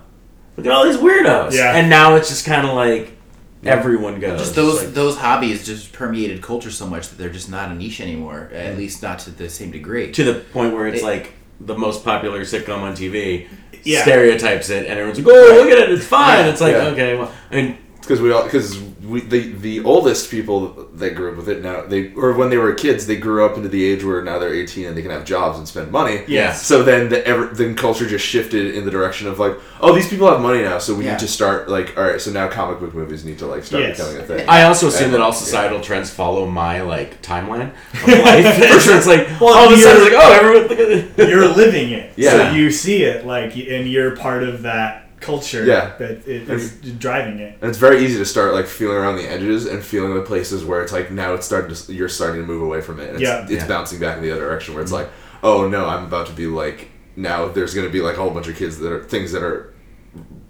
[0.56, 1.52] look at all these weirdos.
[1.52, 1.76] Yeah.
[1.76, 3.12] And now it's just kind of like
[3.64, 4.38] everyone goes.
[4.40, 7.74] Just those Like, those hobbies just permeated culture so much that they're just not a
[7.74, 8.50] niche anymore.
[8.52, 10.12] At least not to the same degree.
[10.12, 13.46] to the point where it's It- like the most popular sitcom on TV
[13.82, 14.02] Yeah.
[14.02, 16.44] stereotypes it, and everyone's like, oh, look at it, it's fine.
[16.44, 16.50] Yeah.
[16.52, 16.86] It's like Yeah.
[16.88, 21.30] okay, well, I mean, because we all because we the the oldest people that grew
[21.30, 23.84] up with it now they or when they were kids they grew up into the
[23.84, 26.64] age where now they're 18 and they can have jobs and spend money Yes.
[26.64, 30.08] so then the ever then culture just shifted in the direction of like oh these
[30.08, 31.12] people have money now so we Yeah.
[31.12, 33.82] need to start like all right so now comic book movies need to like start
[33.82, 33.96] Yes.
[33.98, 35.34] becoming a thing I also assume that all Yeah.
[35.36, 38.72] societal trends follow my like timeline of life.
[38.72, 40.90] For sure, it's like Well, all of a sudden it's like, oh, everyone look at
[41.18, 41.28] it.
[41.28, 42.12] you're living it.
[42.16, 42.30] Yeah.
[42.30, 45.64] So you see it like, and you're part of that culture.
[45.64, 45.96] Yeah.
[45.98, 47.58] That it is driving it.
[47.60, 50.64] and it's very easy to start like feeling around the edges and feeling the places
[50.64, 53.14] where it's like now it's starting to you're starting to move away from it and
[53.14, 53.42] it's, Yeah.
[53.42, 53.66] it's Yeah.
[53.66, 55.04] bouncing back in the other direction where it's mm-hmm.
[55.04, 55.12] like
[55.42, 58.30] oh no i'm about to be like now there's going to be like a whole
[58.30, 59.72] bunch of kids that are things that are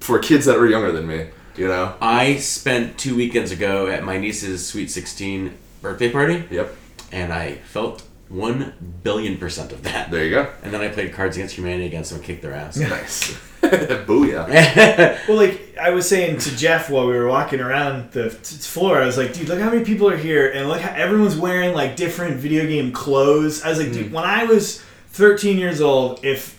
[0.01, 1.29] for kids that are younger than me.
[1.57, 1.95] You know.
[2.01, 6.77] I spent two weekends ago at my niece's sweet 16 birthday party, Yep.
[7.12, 10.11] and I felt one billion percent of that.
[10.11, 10.51] There you go.
[10.62, 12.77] And then I played Cards Against Humanity against them and kicked their ass.
[12.77, 13.37] Nice.
[14.07, 15.19] Booyah.
[15.29, 19.01] Well, like I was saying to Jeff while we were walking around the t- floor,
[19.03, 21.75] I was like, dude, look how many people are here, and look how everyone's wearing
[21.75, 23.62] like different video game clothes.
[23.62, 26.55] I was like, dude, when I was 13 years old, if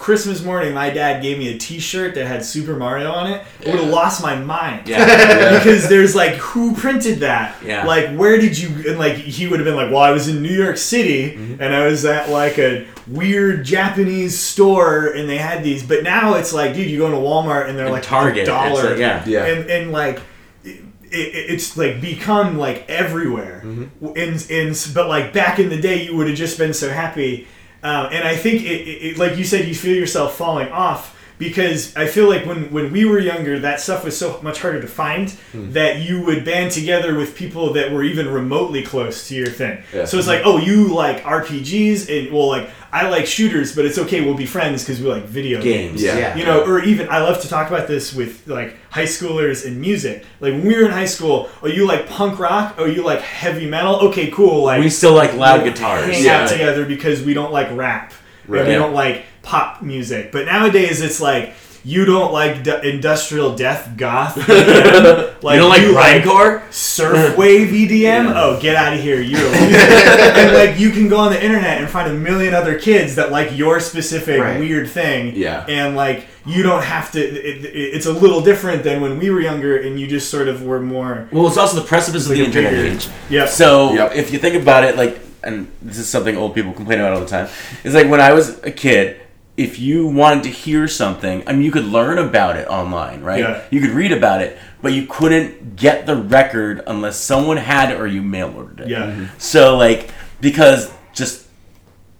[0.00, 3.70] Christmas morning my dad gave me a T-shirt that had Super Mario on it, I
[3.70, 4.88] would have lost my mind.
[4.88, 5.58] Yeah.
[5.58, 7.86] because there's like who printed that Yeah.
[7.86, 10.42] like where did you and like he would have been like well i was in
[10.42, 11.62] new york city Mm-hmm.
[11.62, 16.34] and i was at like a weird japanese store and they had these but now
[16.34, 18.98] it's like dude you go into walmart and they're And like Target, a dollar like-
[18.98, 19.24] yeah.
[19.26, 19.46] Yeah.
[19.46, 20.20] and and like
[20.64, 20.80] it,
[21.10, 24.06] it, it's like become like everywhere Mm-hmm.
[24.16, 27.46] in in but like back in the day you would have just been so happy
[27.82, 31.16] um, and i think it, it, it like you said you feel yourself falling off
[31.38, 34.78] because I feel like when, when we were younger, that stuff was so much harder
[34.82, 35.72] to find Hmm.
[35.72, 39.82] that you would band together with people that were even remotely close to your thing.
[39.94, 40.04] Yeah.
[40.04, 43.98] So it's like, oh, you like RPGs, and well, like I like shooters, but it's
[43.98, 46.02] okay, we'll be friends because we like video Games.
[46.02, 46.18] Yeah.
[46.18, 46.36] Yeah.
[46.36, 49.80] you know, or even I love to talk about this with like high schoolers and
[49.80, 50.24] music.
[50.40, 52.74] Like when we were in high school, oh, you like punk rock?
[52.78, 53.96] Oh, you like heavy metal?
[54.08, 54.64] Okay, cool.
[54.64, 56.06] Like We still like loud we'll guitars.
[56.14, 56.42] Hang Yeah.
[56.42, 58.12] out together because we don't like rap.
[58.48, 58.66] Right.
[58.66, 60.32] We don't like pop music.
[60.32, 61.54] But nowadays, it's like
[61.84, 64.34] you don't like d- industrial death goth.
[64.36, 65.42] EDM.
[65.42, 66.72] like you don't like like grindcore?
[66.72, 68.32] surf wave EDM?
[68.34, 69.20] Oh, get out of here!
[69.20, 69.76] You're a loser.
[69.78, 73.30] and like you can go on the internet and find a million other kids that
[73.30, 74.58] like your specific Right.
[74.60, 75.34] weird thing.
[75.36, 75.64] Yeah.
[75.68, 77.20] And like you don't have to.
[77.20, 80.48] It, it, it's a little different than when we were younger, and you just sort
[80.48, 81.28] of were more.
[81.32, 83.08] Well, it's also the precipice of Like the internet bigger- age.
[83.28, 83.46] Yeah.
[83.46, 84.14] So Yep.
[84.14, 87.20] if you think about it, like, and this is something old people complain about all
[87.20, 87.48] the time,
[87.84, 89.20] is like when I was a kid,
[89.60, 93.40] if you wanted to hear something, I mean, you could learn about it online, right?
[93.40, 93.62] Yeah.
[93.70, 98.00] You could read about it, but you couldn't get the record unless someone had it
[98.00, 98.88] or you mail ordered it.
[98.88, 99.02] Yeah.
[99.10, 99.38] Mm-hmm.
[99.38, 101.46] So like because just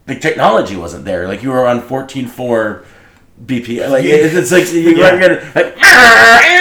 [0.04, 1.26] the technology wasn't there.
[1.26, 2.84] Like you were on fourteen four
[3.42, 3.88] BPM.
[3.90, 5.12] Like it- it's like you Yeah.
[5.14, 5.76] were getting like.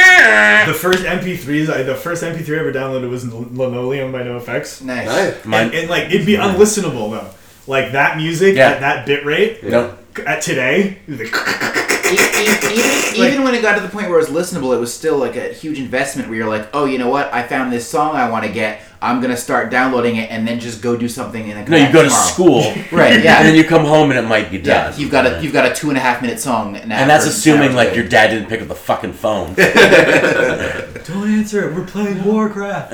[0.67, 4.83] The first MP3s, I, the first MP3 I ever downloaded was Linoleum by NoFX.
[4.83, 5.07] Nice.
[5.07, 5.45] Nice.
[5.45, 6.55] And, and like it'd be mm-hmm.
[6.55, 7.29] unlistenable though.
[7.65, 8.69] Like that music Yeah.
[8.69, 9.97] at that bit rate No.
[10.25, 10.99] At today.
[12.09, 12.17] E- e-
[12.73, 15.17] even, even when it got to the point where it was listenable, it was still
[15.19, 17.31] like a huge investment where you're like, oh, you know what?
[17.31, 18.81] I found this song I want to get.
[18.99, 21.71] I'm going to start downloading it and then just go do something and then come
[21.73, 22.27] No, you back go to tomorrow.
[22.27, 22.61] school,
[22.97, 23.37] Right, yeah.
[23.37, 24.99] and then you come home and it might be Yeah, done.
[24.99, 26.79] you've got a you've got a two and a half minute song now.
[26.97, 29.53] and that's assuming like your dad didn't pick up the fucking phone.
[31.05, 31.75] Don't answer it.
[31.75, 32.91] We're playing Warcraft.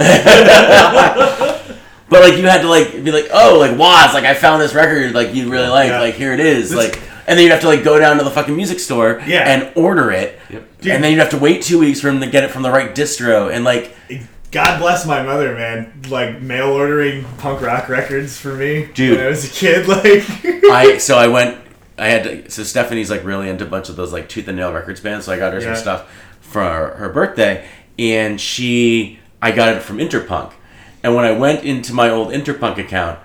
[2.10, 4.74] But like you had to like be like, oh, like Woz, like I found this
[4.74, 6.00] record, like you really like, Yeah.
[6.00, 8.24] like here it is, This- like, and then you'd have to like go down to
[8.24, 9.50] the fucking music store Yeah.
[9.50, 10.64] and order it, Dude.
[10.92, 12.70] and then you'd have to wait two weeks for him to get it from the
[12.72, 13.96] right distro, and like,
[14.52, 15.92] God bless my mother, man.
[16.10, 19.18] Like mail ordering punk rock records for me Dude.
[19.18, 19.88] when I was a kid.
[19.88, 20.24] Like
[20.72, 21.58] I so I went.
[21.98, 22.50] I had to.
[22.52, 25.26] So Stephanie's like really into a bunch of those like Tooth and Nail Records bands.
[25.26, 25.74] So I got her Yeah.
[25.74, 26.62] some stuff for
[26.98, 27.66] her birthday,
[28.00, 30.54] and she I got it from Interpunk.
[31.06, 33.20] And when I went into my old Interpunk account,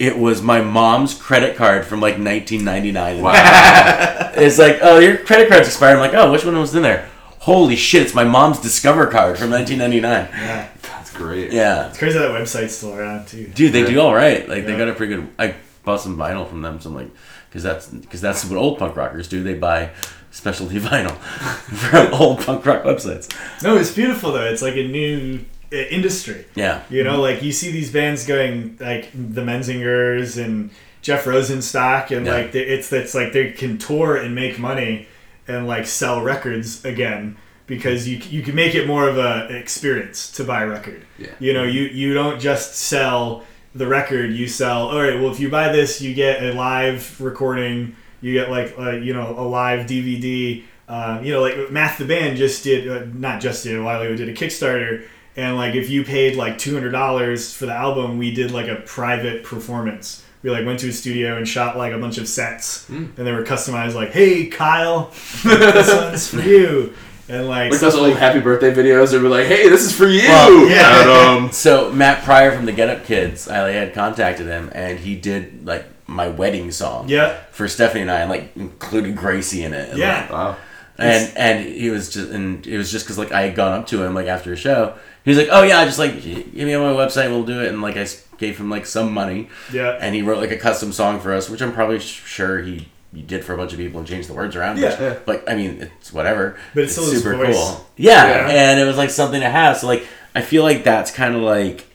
[0.00, 3.22] it was my mom's credit card from like 1999.
[3.22, 4.30] Wow.
[4.34, 5.94] It's like, oh, your credit card's expired.
[5.94, 7.08] I'm like, oh, which one was in there?
[7.40, 8.02] Holy shit!
[8.02, 10.28] It's my mom's Discover card from 1999.
[10.32, 10.68] yeah.
[10.82, 11.52] That's great.
[11.52, 13.46] Yeah, It's crazy that website's still around too.
[13.54, 14.48] dude, they do all right.
[14.48, 15.28] Like they got a pretty good.
[15.38, 15.54] I
[15.84, 16.80] bought some vinyl from them.
[16.80, 17.10] So I'm like,
[17.50, 19.42] because that's because that's what old punk rockers do.
[19.44, 19.90] They buy
[20.32, 23.30] specialty vinyl from old punk rock websites.
[23.62, 24.46] No, it's beautiful though.
[24.46, 26.44] It's like a new industry.
[26.54, 30.70] Yeah, You know, like you see these bands going like the Menzingers and
[31.02, 32.32] Jeff Rosenstock, and Yeah.
[32.34, 35.08] like it's it's like they can tour and make money
[35.48, 39.56] and like sell records again because you you can make it more of a an
[39.56, 41.02] experience to buy a record.
[41.18, 41.28] Yeah.
[41.40, 43.44] You know, you you don't just sell
[43.74, 44.32] the record.
[44.32, 44.88] You sell.
[44.90, 45.18] All right.
[45.20, 47.96] Well, if you buy this, you get a live recording.
[48.20, 50.62] You get like uh, you know a live DVD.
[50.88, 54.02] Um, you know, like Math the band just did, uh, not just did a while
[54.02, 55.04] ago, did a Kickstarter,
[55.36, 58.68] and like if you paid like two hundred dollars for the album, we did like
[58.68, 60.24] a private performance.
[60.42, 63.06] We like went to a studio and shot like a bunch of sets, hmm.
[63.16, 63.94] and they were customized.
[63.94, 65.10] Like, hey Kyle,
[65.44, 66.94] this one's for you,
[67.28, 70.06] and like, Like those old happy birthday videos, they'd be like, "Hey, this is for
[70.06, 70.80] you." Well, yeah.
[71.06, 71.44] Adam.
[71.44, 75.14] Um, so Matt Pryor from the Get Up Kids, I had contacted him, and he
[75.14, 79.72] did like my wedding song yeah, for Stephanie and I, and like included Gracie in
[79.72, 79.90] it.
[79.90, 80.56] And, yeah, like, Wow.
[80.98, 83.86] and and he was just and it was just because like I had gone up
[83.88, 84.94] to him like after a show.
[85.24, 87.68] He was like, "Oh yeah, just like give me on my website, we'll do it."
[87.68, 88.06] And like I
[88.38, 89.96] gave him like some money, yeah.
[90.00, 92.88] and he wrote like a custom song for us, which I'm probably sure he
[93.26, 94.78] did for a bunch of people and changed the words around.
[94.78, 94.88] Yeah.
[94.90, 95.18] which, Yeah.
[95.26, 96.56] Like I mean, it's whatever.
[96.74, 97.86] But it's still his super cool.
[97.96, 98.70] Yeah, Yeah.
[98.70, 99.76] and it was like something to have.
[99.76, 101.86] So like I feel like that's kind of like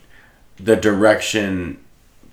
[0.58, 1.78] the direction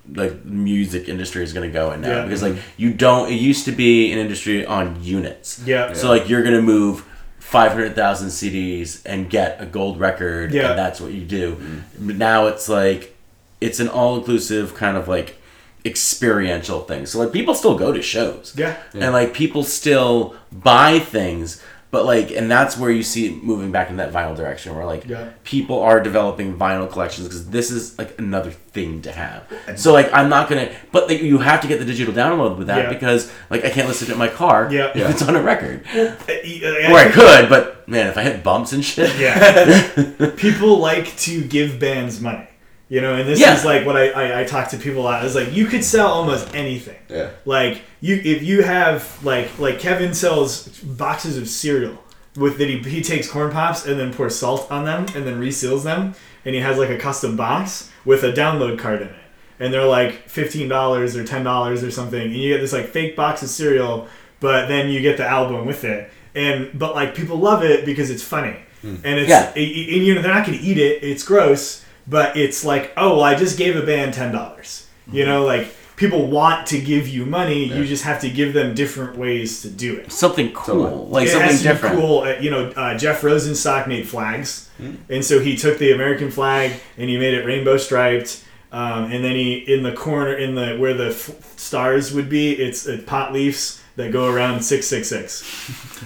[0.08, 2.24] the music industry is going to go in now Yeah.
[2.26, 5.94] because like you don't it used to be an industry on units Yeah.
[5.94, 7.04] so like you're gonna move
[7.46, 10.72] 500,000 CDs and get a gold record Yeah.
[10.72, 11.56] and that's what you do.
[11.56, 12.08] Mm-hmm.
[12.08, 13.16] But now it's like
[13.62, 15.38] it's an all-inclusive kind of like
[15.86, 17.06] experiential thing.
[17.06, 18.54] So like people still go to shows.
[18.58, 18.76] Yeah.
[18.94, 21.62] And like people still buy things
[21.96, 24.86] but like and that's where you see it moving back in that vinyl direction where
[24.94, 25.30] like Yeah.
[25.46, 29.42] people are developing vinyl collections because this is like another thing to have.
[29.78, 32.68] So like I'm not gonna, but like you have to get the digital download with
[32.68, 32.90] that Yeah.
[32.96, 34.92] because like I can't listen to it in my car Yeah.
[34.94, 35.78] if it's on a record.
[35.96, 40.30] Or I could, but man, if I hit bumps and shit, Yeah.
[40.36, 42.46] people like to give bands money.
[42.88, 43.56] You know, and this Yeah.
[43.56, 45.26] is like what I, I, I talk to people a lot.
[45.26, 46.98] Is like you could sell almost anything.
[47.10, 47.32] Yeah.
[47.46, 51.98] Like you, if you have like like Kevin sells boxes of cereal
[52.36, 55.40] with that he, he takes corn pops and then pours salt on them and then
[55.40, 56.14] reseals them,
[56.44, 59.16] and he has like a custom box with a download card in it,
[59.60, 62.88] and they're like fifteen dollars or ten dollars or something, and you get this like
[62.88, 64.08] fake box of cereal,
[64.42, 68.12] but then you get the album with it, and but like people love it because
[68.12, 68.96] it's funny, hmm.
[69.04, 69.52] and it's Yeah.
[69.56, 69.66] and,
[70.06, 73.24] you know they're not going to eat it, it's gross, but it's like oh well
[73.24, 75.68] I just gave a band ten dollars, you know like.
[75.98, 77.64] People want to give you money.
[77.74, 81.30] You just have to give them different ways to do it something cool, like it
[81.32, 81.96] something has to different.
[81.96, 82.20] Be cool.
[82.20, 84.70] Uh, you know, uh, Jeff Rosenstock made flags,
[85.08, 88.44] and so he took the American flag and he made it rainbow striped.
[88.74, 92.52] Um, and then he in the corner in the where the f- stars would be,
[92.52, 95.44] it's uh, pot leaves that go around six six six.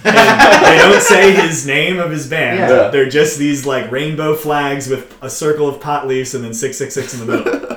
[0.04, 2.58] And they don't say his name of his band.
[2.58, 2.88] Yeah.
[2.88, 6.76] They're just these like rainbow flags with a circle of pot leaves and then six
[6.78, 7.69] six six in the middle.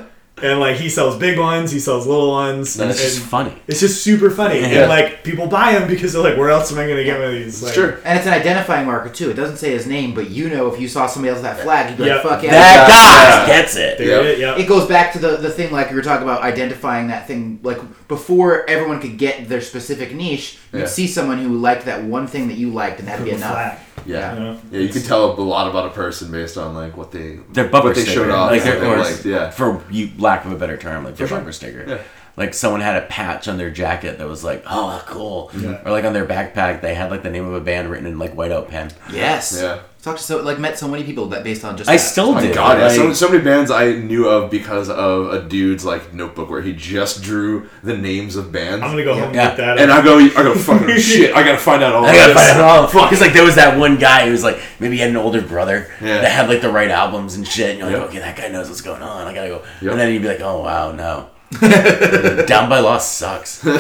[0.44, 2.78] And like he sells big ones, he sells little ones.
[2.80, 3.54] And it's and- just funny.
[3.68, 4.68] it's just super funny, Yeah.
[4.82, 7.18] and like people buy them because they're like, "Where else am I going to get
[7.20, 8.00] one of these?" Like, Sure.
[8.06, 9.30] And it's an identifying marker too.
[9.30, 11.62] It doesn't say his name, but you know if you saw somebody else with that
[11.64, 12.24] flag, you'd be Yep.
[12.24, 13.48] like, "Fuck yeah!" That Yeah.
[13.48, 14.00] guy gets it.
[14.00, 14.24] Yep.
[14.26, 14.60] it, yep.
[14.60, 17.60] It goes back to the, the thing like we were talking about identifying that thing
[17.64, 20.86] like before everyone could get their specific niche, you'd Yeah.
[20.86, 23.52] see someone who liked that one thing that you liked and that'd be enough.
[23.54, 24.38] flag, Yeah.
[24.38, 24.60] you?
[24.72, 27.68] Yeah, you can tell a lot about a person based on like what they Their
[27.68, 29.50] bumper what they sticker, showed off, like what their, they or yeah.
[29.50, 31.38] for you lack of a better term, like their sure.
[31.38, 31.86] bumper sticker.
[31.88, 32.02] Yeah.
[32.36, 35.52] Like someone had a patch on their jacket that was like, oh, cool.
[35.56, 35.82] Yeah.
[35.86, 38.18] Or like on their backpack, they had like the name of a band written in
[38.18, 38.92] like whiteout pen.
[39.12, 39.60] Yes.
[39.62, 39.82] Yeah.
[40.02, 42.00] Talked to so like met so many people that based on just I that.
[42.02, 42.54] still Oh my do.
[42.54, 46.50] god, like, So, so many bands I knew of because of a dude's like notebook
[46.50, 48.84] where he just drew the names of bands.
[48.84, 49.48] I'm gonna go home and Yeah.
[49.50, 49.78] get that.
[49.78, 51.34] and I go, I go, fucking shit!
[51.34, 52.44] I gotta find out all I gotta this.
[52.50, 52.88] find out all.
[52.88, 53.10] Fuck!
[53.12, 55.42] Because like there was that one guy who was like maybe he had an older
[55.42, 56.20] brother Yeah.
[56.20, 57.70] that had like the right albums and shit.
[57.70, 58.10] And you're like, Yep.
[58.10, 59.28] okay, that guy knows what's going on.
[59.28, 59.64] I gotta go.
[59.82, 59.92] Yep.
[59.92, 61.30] And then you'd be like, oh wow, no.
[61.60, 63.64] Down by Law sucks.
[63.66, 63.74] no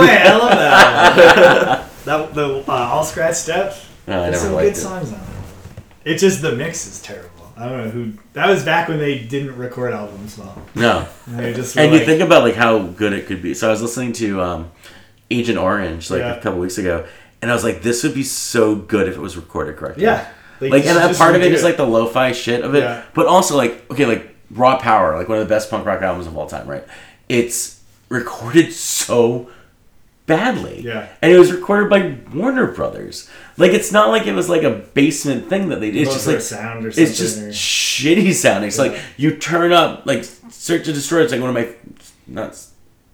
[0.00, 1.90] way, I love that.
[2.04, 3.74] that the uh, All Scratched Up.
[4.06, 4.80] No, I There's never some liked good it.
[4.80, 5.82] songs on it.
[6.04, 7.30] It's just the mix is terrible.
[7.56, 8.12] I don't know who.
[8.32, 10.56] That was back when they didn't record albums well.
[10.74, 11.06] No.
[11.26, 13.52] And they just And like, you think about like how good it could be.
[13.54, 14.70] So I was listening to um,
[15.30, 16.34] Agent Orange like Yeah.
[16.36, 17.06] a couple weeks ago,
[17.42, 20.04] and I was like, this would be so good if it was recorded correctly.
[20.04, 20.26] yeah,
[20.60, 23.02] Like, you and that part of it is like the lo-fi shit of it, Yeah.
[23.14, 26.26] but also like okay, like Raw Power, like one of the best punk rock albums
[26.26, 26.84] of all time, right?
[27.30, 29.48] It's recorded so
[30.26, 30.82] badly.
[30.82, 31.08] Yeah.
[31.22, 33.28] And it was recorded by Warner Brothers.
[33.56, 36.02] Like it's not like it was like a basement thing that they did.
[36.02, 37.04] It's Look just like sound or something.
[37.10, 38.68] it's just or- shitty sounding.
[38.68, 41.22] It's like you turn up like Search and Destroy.
[41.22, 41.74] It's like one of my
[42.26, 42.56] not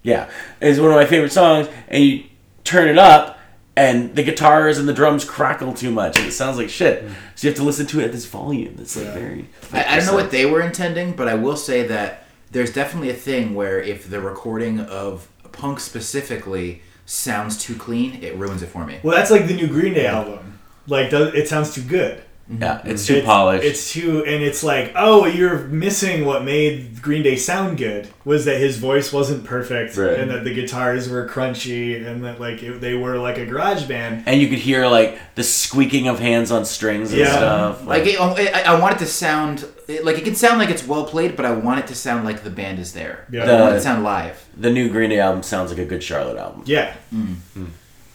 [0.03, 2.25] yeah, it's one of my favorite songs, and you
[2.63, 3.41] turn it up,
[3.75, 7.05] and the guitars and the drums crackle too much, and it sounds like shit.
[7.05, 7.11] Mm.
[7.35, 8.77] So you have to listen to it at this volume.
[8.79, 9.15] It's like Yeah.
[9.15, 9.47] very.
[9.73, 13.11] I, I don't know what they were intending, but I will say that there's definitely
[13.11, 18.67] a thing where if the recording of punk specifically sounds too clean, it ruins it
[18.69, 18.99] for me.
[19.03, 20.59] well, that's like the new Green Day album.
[20.89, 22.23] Like, it sounds too good.
[22.51, 22.63] Mm-hmm.
[22.63, 23.15] Yeah, it's mm-hmm.
[23.15, 23.65] too it's, polished.
[23.65, 28.45] It's too, and it's like, oh, you're missing what made Green Day sound good was
[28.45, 30.19] that his voice wasn't perfect, Right.
[30.21, 33.85] and that the guitars were crunchy, and that like it, they were like a garage
[33.87, 34.23] band.
[34.27, 37.33] and you could hear like the squeaking of hands on strings and Yeah.
[37.37, 37.85] stuff.
[37.85, 40.87] Like it, I, I want it to sound it- like it can sound like it's
[40.87, 43.27] well played, but I want it to sound like the band is there.
[43.31, 43.45] Yeah.
[43.45, 44.45] I want it to sound live.
[44.57, 47.37] the new Green Day album sounds like a good Charlotte album, Yeah, mm.
[47.57, 47.69] Mm.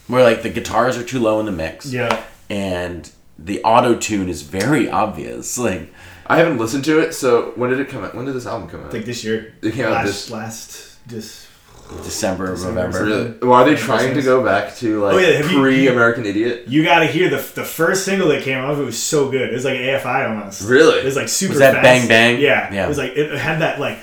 [0.08, 2.24] where like the guitars are too low in the mix, yeah.
[2.50, 3.10] and
[3.40, 5.58] the auto tune is very obvious.
[5.68, 5.94] Like
[6.28, 7.14] I haven't listened to it.
[7.14, 8.16] So when did it come out?
[8.16, 8.94] When did this album come out?
[8.94, 11.48] Like this year, It came out this- last this.
[12.04, 13.04] December, December, November.
[13.06, 13.34] Really?
[13.42, 16.66] Well, are they trying to go back to like Oh, yeah, pre American Idiot?
[16.68, 18.78] You got to hear the the first single that came off.
[18.78, 19.50] It was so good.
[19.50, 20.62] It was like AFI almost.
[20.68, 21.00] Really?
[21.00, 21.52] It was like super.
[21.52, 21.84] Was that fast.
[21.84, 22.40] Bang Bang?
[22.40, 22.74] Yeah.
[22.74, 22.86] Yeah.
[22.86, 24.00] It was like it had that like.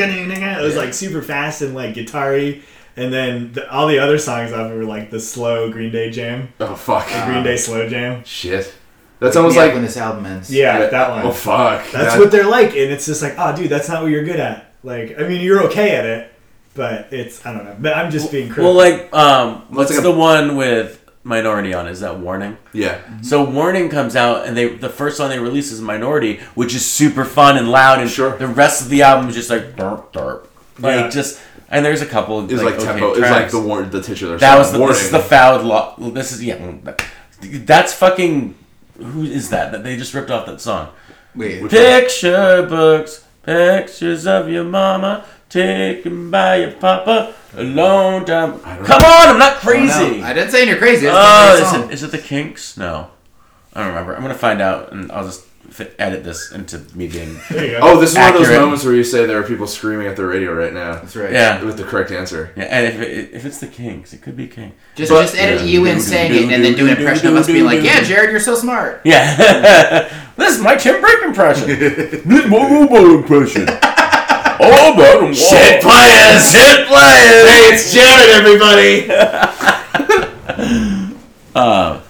[0.00, 2.60] It was like super fast and like guitar-y.
[2.96, 6.10] and then the, all the other songs of it were like the slow Green Day
[6.10, 7.06] jam, Oh fuck.
[7.08, 8.24] the Green Day slow jam.
[8.24, 8.74] Shit.
[9.20, 10.52] That's almost Yeah, like when this album ends.
[10.52, 11.24] Yeah, that one.
[11.26, 11.84] Oh fuck.
[11.90, 14.24] That's That- what they're like, and it's just like, oh, dude, that's not what you're
[14.24, 14.67] good at.
[14.82, 16.32] Like, I mean, you're okay at it,
[16.74, 17.76] but it's I don't know.
[17.78, 18.74] But I'm just being critical.
[18.74, 21.88] Well, like, um, what's like a- the one with Minority on?
[21.88, 22.56] Is that Warning?
[22.72, 22.98] Yeah.
[23.22, 26.86] So Warning comes out, and they the first song they release is Minority, which is
[26.86, 28.36] super fun and loud, and Sure.
[28.38, 30.46] the rest of the album is just like derp derp,
[30.78, 31.08] like Yeah.
[31.10, 31.40] just.
[31.70, 32.40] And there's a couple.
[32.48, 33.12] It was like, okay tempo.
[33.12, 34.38] It was like the war- the titular.
[34.38, 34.58] That song.
[34.58, 34.94] was the, warning.
[34.94, 35.96] this is the fouled law.
[35.98, 36.56] This is yeah.
[37.42, 38.54] That's fucking.
[38.98, 39.72] Who is that?
[39.72, 40.88] That they just ripped off that song.
[41.34, 41.62] Wait.
[41.62, 41.82] Which one?
[41.82, 48.60] Picture books, pictures of your mama taken by your papa a long time.
[48.62, 49.92] I don't Come on, I'm not crazy.
[49.94, 51.06] Oh, no, I didn't say you're crazy.
[51.08, 52.76] Oh, That's is a it, is it the Kinks?
[52.76, 53.10] No,
[53.72, 54.14] I don't remember.
[54.14, 57.38] I'm gonna find out, and I'll just fit, edit this into me being.
[57.50, 57.78] there you go.
[57.82, 58.48] Oh, this is one of Accurate.
[58.48, 61.14] those moments where you say there are people screaming at the radio right now That's
[61.16, 61.32] right.
[61.32, 62.52] Yeah, with the correct answer.
[62.56, 62.64] yeah.
[62.64, 64.72] And if, it, if it's the Kinks, it could be King.
[64.96, 65.66] Just, But- just edit Yeah.
[65.66, 68.30] you in saying it and then do an impression of us being like, yeah, Jared,
[68.30, 69.00] you're so smart.
[69.04, 71.68] Yeah, this is my Tim Brick impression.
[71.68, 73.68] This is my robot impression.
[74.60, 75.32] All about them.
[75.32, 77.48] Shit players, shit players.
[77.48, 79.06] Hey, it's Jared, everybody.
[81.54, 82.00] Uh,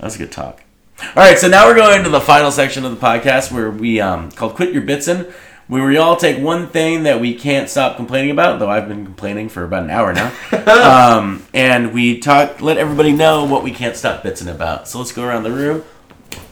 [0.00, 0.62] that's a good talk.
[1.00, 4.00] All right, so now we're going to the final section of the podcast where we
[4.00, 5.32] um, called "Quit Your Bitsin',"
[5.68, 8.58] where we all take one thing that we can't stop complaining about.
[8.58, 10.32] Though I've been complaining for about an hour now,
[11.18, 14.88] um, and we talk, let everybody know what we can't stop bitching about.
[14.88, 15.84] So let's go around the room.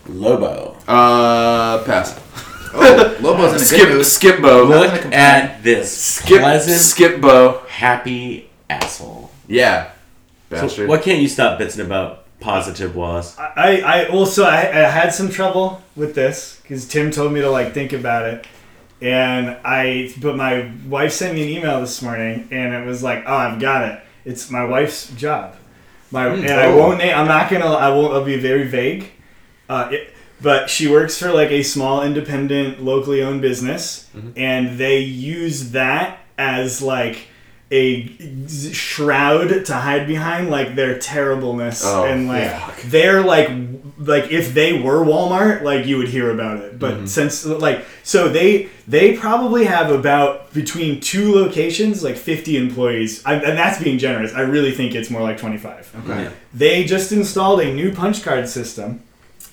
[0.09, 2.19] Lobo, Uh, pass.
[2.73, 4.07] Oh, Lobo's in a Skip, good mood.
[4.07, 4.63] skip bow.
[4.65, 7.63] Look look at this Skip, pleasant, skip bow.
[7.69, 9.31] happy asshole.
[9.49, 9.91] Yeah.
[10.51, 10.89] So Bastard.
[10.89, 12.26] what can't you stop bitching about?
[12.47, 13.37] Positive was.
[13.39, 17.51] I, I also I, I had some trouble with this because Tim told me to
[17.51, 18.47] like think about it,
[19.03, 23.25] and I but my wife sent me an email this morning and it was like
[23.27, 24.01] oh I've got it.
[24.25, 25.57] It's my wife's job,
[26.13, 26.77] my and I oh.
[26.77, 29.11] won't name I'm not gonna I won't I'll be very vague,
[29.69, 35.01] uh, it, but she works for like a small independent locally owned business and they
[35.01, 37.27] use that as like
[37.71, 38.07] a
[38.77, 42.75] shroud to hide behind like their terribleness Oh, and like yeah.
[42.87, 43.49] they're like
[43.99, 47.07] like if they were Walmart like you would hear about it but Mm-hmm.
[47.07, 53.35] since like so they they probably have about between two locations like 50 employees I,
[53.35, 56.31] and that's being generous I really think it's more like 25 Okay.
[56.55, 59.03] they just installed a new punch card system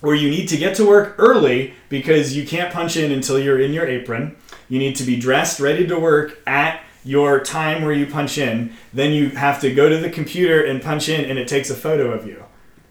[0.01, 3.61] where you need to get to work early because you can't punch in until you're
[3.61, 4.35] in your apron.
[4.67, 8.73] You need to be dressed, ready to work at your time where you punch in.
[8.93, 11.75] Then you have to go to the computer and punch in, and it takes a
[11.75, 12.43] photo of you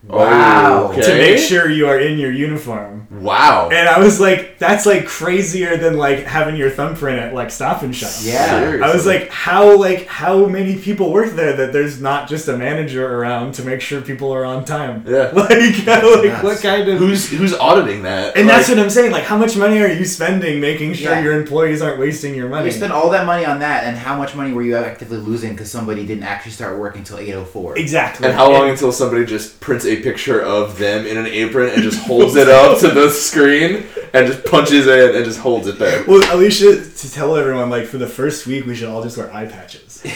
[0.07, 0.89] Wow.
[0.91, 1.03] Okay.
[1.03, 3.07] to make sure you are in your uniform.
[3.11, 3.69] Wow.
[3.71, 7.83] And I was like, that's like crazier than like having your thumbprint at like Stop
[7.83, 8.11] and Shop.
[8.23, 8.59] Yeah.
[8.61, 8.83] Seriously.
[8.83, 12.57] I was like, how like how many people work there that there's not just a
[12.57, 15.05] manager around to make sure people are on time?
[15.07, 15.31] Yeah.
[15.43, 15.51] Like,
[15.87, 16.43] like nuts.
[16.43, 18.37] what kind of who's who's auditing that?
[18.37, 19.13] And that's what I'm saying.
[19.13, 21.23] Like, how much money are you spending making sure Yeah.
[21.23, 22.67] your employees aren't wasting your money?
[22.67, 25.51] You spent all that money on that, and how much money were you actively losing
[25.53, 27.77] because somebody didn't actually start working until 8.04?
[27.77, 28.27] exactly.
[28.27, 31.83] And how long until somebody just prints a picture of them in an apron and
[31.83, 33.85] just holds it up to the screen
[34.15, 36.05] and just punches it and just holds it there?
[36.07, 39.33] Well, Alicia, to tell everyone, like for the first week, we should all just wear
[39.33, 40.03] eye patches.
[40.05, 40.09] eye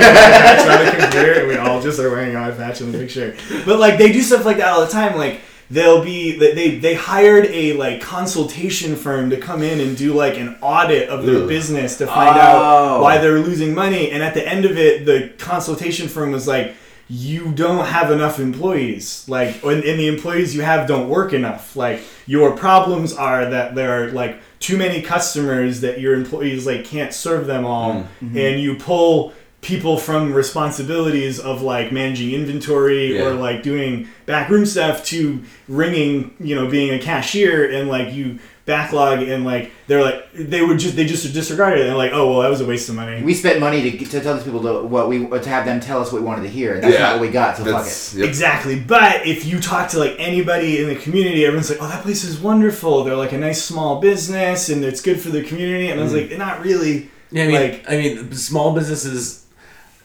[0.00, 3.36] patch on and we all just are wearing eye patch in the picture.
[3.64, 5.16] But like they do stuff like that all the time.
[5.16, 9.96] Like they'll be they they, they hired a like consultation firm to come in and
[9.96, 11.48] do like an audit of their Ugh.
[11.48, 12.40] business to find Oh.
[12.40, 14.10] out why they're losing money.
[14.10, 16.74] And at the end of it, the consultation firm was like.
[17.08, 19.24] You don't have enough employees.
[19.28, 21.74] Like, and, and the employees you have don't work enough.
[21.74, 26.84] Like, your problems are that there are like too many customers that your employees like
[26.84, 28.36] can't serve them all, mm-hmm.
[28.36, 33.24] and you pull people from responsibilities of like managing inventory Yeah.
[33.24, 38.38] or like doing backroom stuff to ringing, you know, being a cashier, and like you
[38.68, 42.12] backlog and like they're like they would just they just disregarded it and they're like
[42.12, 43.20] oh well that was a waste of money.
[43.22, 46.00] We spent money to, to tell these people to, what we to have them tell
[46.00, 46.74] us what we wanted to hear.
[46.74, 47.00] and That's Yeah.
[47.00, 47.56] not what we got.
[47.56, 48.14] So fuck it.
[48.18, 48.28] Yep.
[48.28, 48.78] Exactly.
[48.78, 52.22] But if you talk to like anybody in the community, everyone's like, "Oh, that place
[52.22, 53.02] is wonderful.
[53.02, 56.12] They're like a nice small business, and it's good for the community." And I was
[56.12, 56.28] mm.
[56.28, 59.44] like, "Not really." Yeah, I mean, Like- I mean, small businesses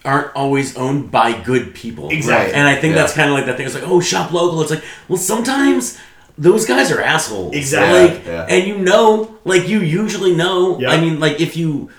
[0.04, 2.10] aren't always owned by good people.
[2.10, 2.54] Exactly.
[2.54, 3.02] And I think Yeah.
[3.02, 3.66] that's kind of like that thing.
[3.66, 4.60] It's like, oh, shop local.
[4.60, 5.96] It's like, well, sometimes
[6.36, 7.54] those guys are assholes.
[7.54, 8.16] Exactly.
[8.16, 8.54] Like, Yeah, yeah.
[8.56, 10.78] and you know, like you usually know.
[10.80, 10.90] Yeah.
[10.90, 11.90] I mean, like if you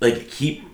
[0.00, 0.64] like keep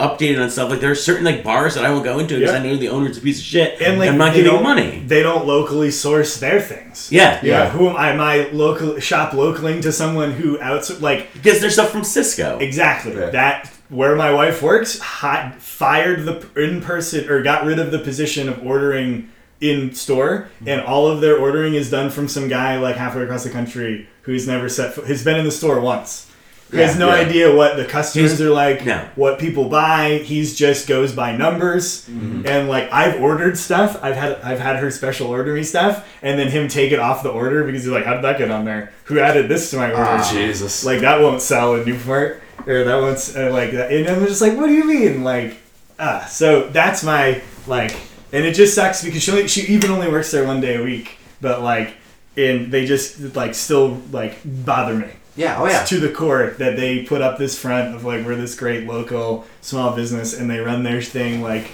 [0.00, 2.52] updated on stuff, like there are certain like bars that I won't go into because
[2.52, 2.58] Yeah.
[2.58, 5.02] I know the owner's a piece of shit, And like I'm not giving don't- money.
[5.06, 7.08] They don't locally source their things.
[7.12, 7.68] Yeah, Yeah.
[7.70, 8.10] Who am I?
[8.10, 12.60] Am I local shop localing to someone who outs like gets their stuff from Sysco.
[12.60, 13.30] exactly Yeah.
[13.30, 17.98] that where my wife works, hi- fired the in person or got rid of the
[17.98, 19.28] position of ordering
[19.60, 23.44] in store, and all of their ordering is done from some guy like halfway across
[23.44, 26.26] the country who's never set foot, has been in the store once.
[26.70, 27.14] He has no Yeah.
[27.26, 29.00] idea what the customers He's- are like, no.
[29.16, 30.20] what people buy.
[30.22, 32.46] He's just goes by numbers, Mm-hmm.
[32.46, 33.98] and like I've ordered stuff.
[34.02, 37.24] I've had I've had her special order me stuff, and then him take it off
[37.24, 38.92] the order because he's like, "How did that get on there?
[39.06, 40.30] Who added this to my order?" Ah.
[40.32, 40.84] Jesus.
[40.84, 43.90] like that won't sell in Newport or that won't uh, like that.
[43.90, 45.24] And I'm just like, what do you mean?
[45.24, 45.56] Like,
[45.98, 47.96] ah, so that's my like,
[48.32, 50.82] and it just sucks because she only, she even only works there one day a
[50.82, 51.94] week, but like,
[52.36, 55.58] and they just like still like bother me Yeah.
[55.60, 55.84] Oh yeah.
[55.84, 59.46] to the core that they put up this front of like we're this great local
[59.60, 61.70] small business and they run their thing like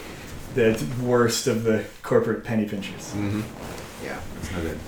[0.55, 3.13] the worst of the corporate penny pinchers.
[3.13, 3.43] Mm-hmm.
[4.05, 4.19] Yeah.
[4.37, 4.79] That's no good.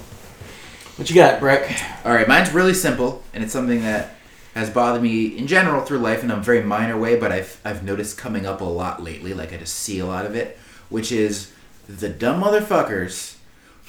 [0.97, 1.71] What you got, Breck?
[2.05, 4.17] All right, mine's really simple, and it's something that
[4.55, 7.85] has bothered me in general through life in a very minor way, but I've I've
[7.85, 9.33] noticed coming up a lot lately.
[9.35, 10.59] Like I just see a lot of it,
[10.89, 11.53] which is
[11.89, 13.37] the dumb motherfuckers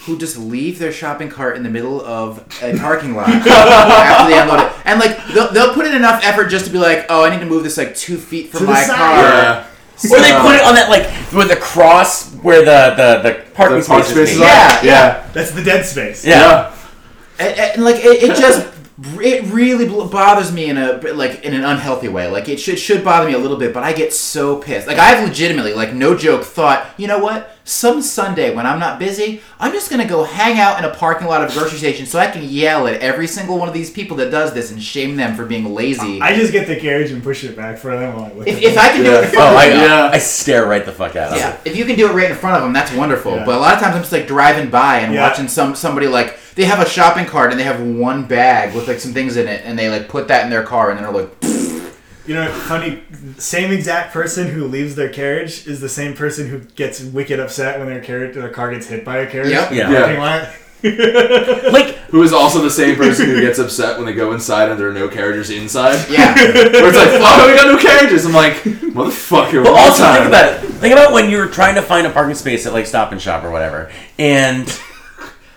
[0.05, 4.39] who just leave their shopping cart in the middle of a parking lot after they
[4.39, 7.23] unload it, and like they'll, they'll put in enough effort just to be like, oh,
[7.25, 9.23] I need to move this like two feet from To my car.
[9.23, 9.65] Yeah.
[10.05, 13.81] Or they put it on that like with the cross where the the, the parking
[13.81, 14.45] The park spaces spaces meet.
[14.45, 15.29] are- Yeah, Yeah.
[15.33, 16.25] That's the dead space.
[16.25, 16.73] Yeah.
[17.37, 18.65] and, and, like it, it just
[19.01, 23.03] it really bothers me in a like in an unhealthy way like it should should
[23.03, 26.17] bother me a little bit but i get so pissed like i've legitimately like no
[26.17, 30.23] joke thought you know what some sunday when i'm not busy i'm just gonna go
[30.25, 32.99] hang out in a parking lot of a grocery station so i can yell at
[32.99, 36.19] every single one of these people that does this and shame them for being lazy
[36.21, 38.61] I just get the carriage and push it back for them while I look if,
[38.61, 39.29] if i can do it in Yeah.
[39.29, 40.09] front Oh, of I, them, Yeah.
[40.13, 42.35] I stare right the fuck out of yeah, if you can do it right in
[42.35, 43.35] front of them, that's wonderful.
[43.35, 43.45] Yeah.
[43.45, 45.21] But a lot of times I'm just like driving by and Yeah.
[45.29, 48.85] watching some somebody like they have a shopping cart and they have one bag with
[48.89, 51.05] like some things in it, and they like put that in their car, and then
[51.13, 51.33] they're like,
[52.27, 53.01] You know, funny,
[53.37, 57.79] same exact person who leaves their carriage is the same person who gets wicked upset
[57.79, 59.51] when their carriage, their car gets hit by a carriage.
[59.51, 59.71] Yep.
[59.71, 59.89] in Yeah.
[59.89, 60.59] the.
[61.71, 64.79] Like Who is also the same person who gets upset when they go inside and
[64.79, 66.09] there are no carriages inside?
[66.09, 68.25] yeah, Where it's like, fuck, we got no carriages.
[68.25, 69.63] I'm like, motherfucker.
[69.63, 70.15] But also time.
[70.15, 70.67] think about it.
[70.79, 73.43] Think about when you're trying to find a parking space at like Stop and Shop
[73.43, 74.67] or whatever, and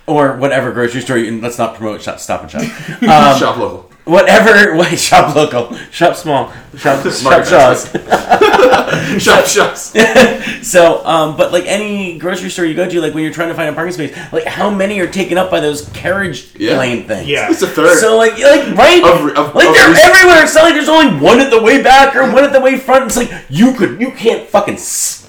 [0.07, 1.17] or whatever grocery store.
[1.19, 2.63] You, let's not promote shop, Stop and Shop.
[3.03, 3.91] Um, Shop local.
[4.05, 4.77] whatever.
[4.79, 7.91] Wait, shop local, shop small, shop shop Market Shaw's.
[9.23, 9.93] Shop shops.
[10.69, 13.55] So, um, but like any grocery store you go to, like when you're trying to
[13.55, 16.79] find a parking space, like how many are taken up by those carriage Yeah.
[16.79, 17.29] lane things?
[17.29, 17.51] Yeah.
[17.51, 17.99] It's a third.
[17.99, 20.43] So like, like right, Of of- like of they're recent- everywhere.
[20.45, 22.79] It's not like there's only one at the way back or one at the way
[22.79, 23.07] front.
[23.07, 24.77] It's like you could, you can't fucking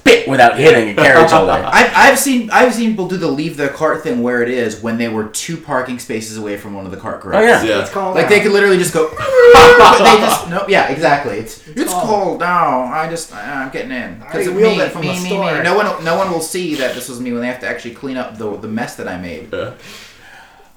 [0.04, 1.52] spit without hitting a carriage holder.
[1.66, 4.82] I've, I've seen I've seen people do the leave the cart thing where it is
[4.82, 7.64] when they were two parking spaces away from one of the cart Oh garages.
[7.70, 7.82] yeah.
[7.82, 8.30] it's called Like out.
[8.30, 9.10] they could literally just go.
[9.18, 11.38] but they just no, yeah, exactly.
[11.38, 12.04] It's it's, cold.
[12.08, 12.84] cold now.
[12.84, 15.14] I just uh, I'm getting in because I of wheeled me, it from me, the
[15.24, 15.54] me, store.
[15.58, 15.64] me.
[15.64, 17.96] No one no one will see that this was me when they have to actually
[17.96, 19.52] clean up the the mess that I made.
[19.54, 19.74] Yeah.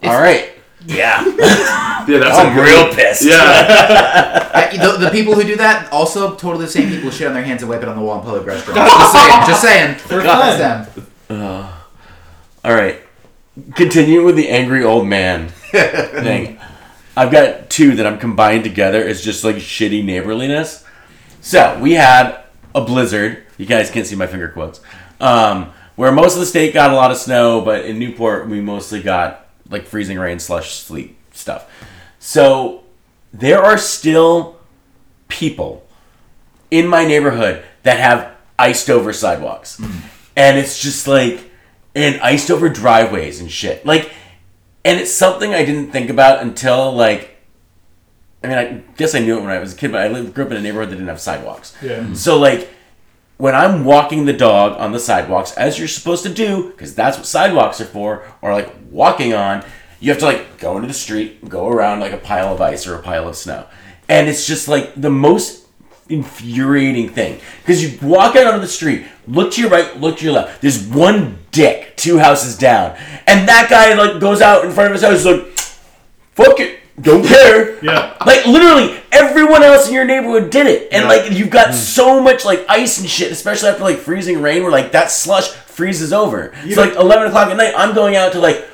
[0.05, 0.53] All right.
[0.87, 1.25] Yeah.
[2.09, 3.23] Yeah, that's I'm a real pissed.
[3.25, 4.45] Yeah.
[4.57, 7.45] I, the, the people who do that also totally the same people shit on their
[7.45, 8.91] hands and wipe it on the wall in public restaurants.
[8.91, 9.95] just saying, just saying.
[9.97, 10.59] For fun.
[11.29, 11.73] them.
[12.65, 13.01] All right.
[13.75, 16.59] Continue with the angry old man thing.
[17.17, 20.85] I've got two that I'm combined together It's just like shitty neighborliness.
[21.41, 22.41] So we had
[22.75, 23.45] a blizzard.
[23.57, 24.81] You guys can't see my finger quotes.
[25.21, 28.61] Um, where most of the state got a lot of snow, but in Newport we
[28.61, 31.71] mostly got like freezing rain, slush, sleet stuff.
[32.19, 32.83] So
[33.39, 34.57] there are still
[35.29, 35.87] people
[36.71, 39.77] in my neighborhood that have iced over sidewalks.
[39.79, 39.99] Hmm.
[40.37, 41.51] And it's just like
[41.95, 43.85] and iced over driveways and shit.
[43.87, 44.13] Like
[44.85, 47.37] and it's something I didn't think about until like
[48.43, 50.35] I mean I guess I knew it when I was a kid, but I lived,
[50.35, 51.75] grew up in a neighborhood that didn't have sidewalks.
[51.83, 52.03] Yeah.
[52.03, 52.15] Hmm.
[52.15, 52.71] So like
[53.39, 57.19] when I'm walking the dog on the sidewalks, as you're supposed to do, because that's
[57.19, 59.63] what sidewalks are for, or like walking on,
[60.01, 62.87] you have to like go into the street, go around like a pile of ice
[62.87, 63.67] or a pile of snow.
[64.09, 65.67] And it's just like the most
[66.09, 67.41] infuriating thing.
[67.63, 70.63] Because you walk out onto the street, look to your right, look to your left.
[70.63, 72.97] There's one dick two houses down.
[73.27, 75.47] And that guy like goes out in front of his house like,
[76.35, 76.81] fuck it.
[77.01, 77.85] Don't care.
[77.85, 78.17] Yeah.
[78.25, 80.89] Like literally everyone else in your neighborhood did it.
[80.93, 81.09] And Yeah.
[81.09, 81.75] like you've got mm.
[81.75, 85.51] so much like ice and shit, especially after like freezing rain where like that slush
[85.51, 86.53] freezes over.
[86.65, 86.75] Yeah.
[86.75, 88.67] so like eleven o'clock at night, I'm going out to like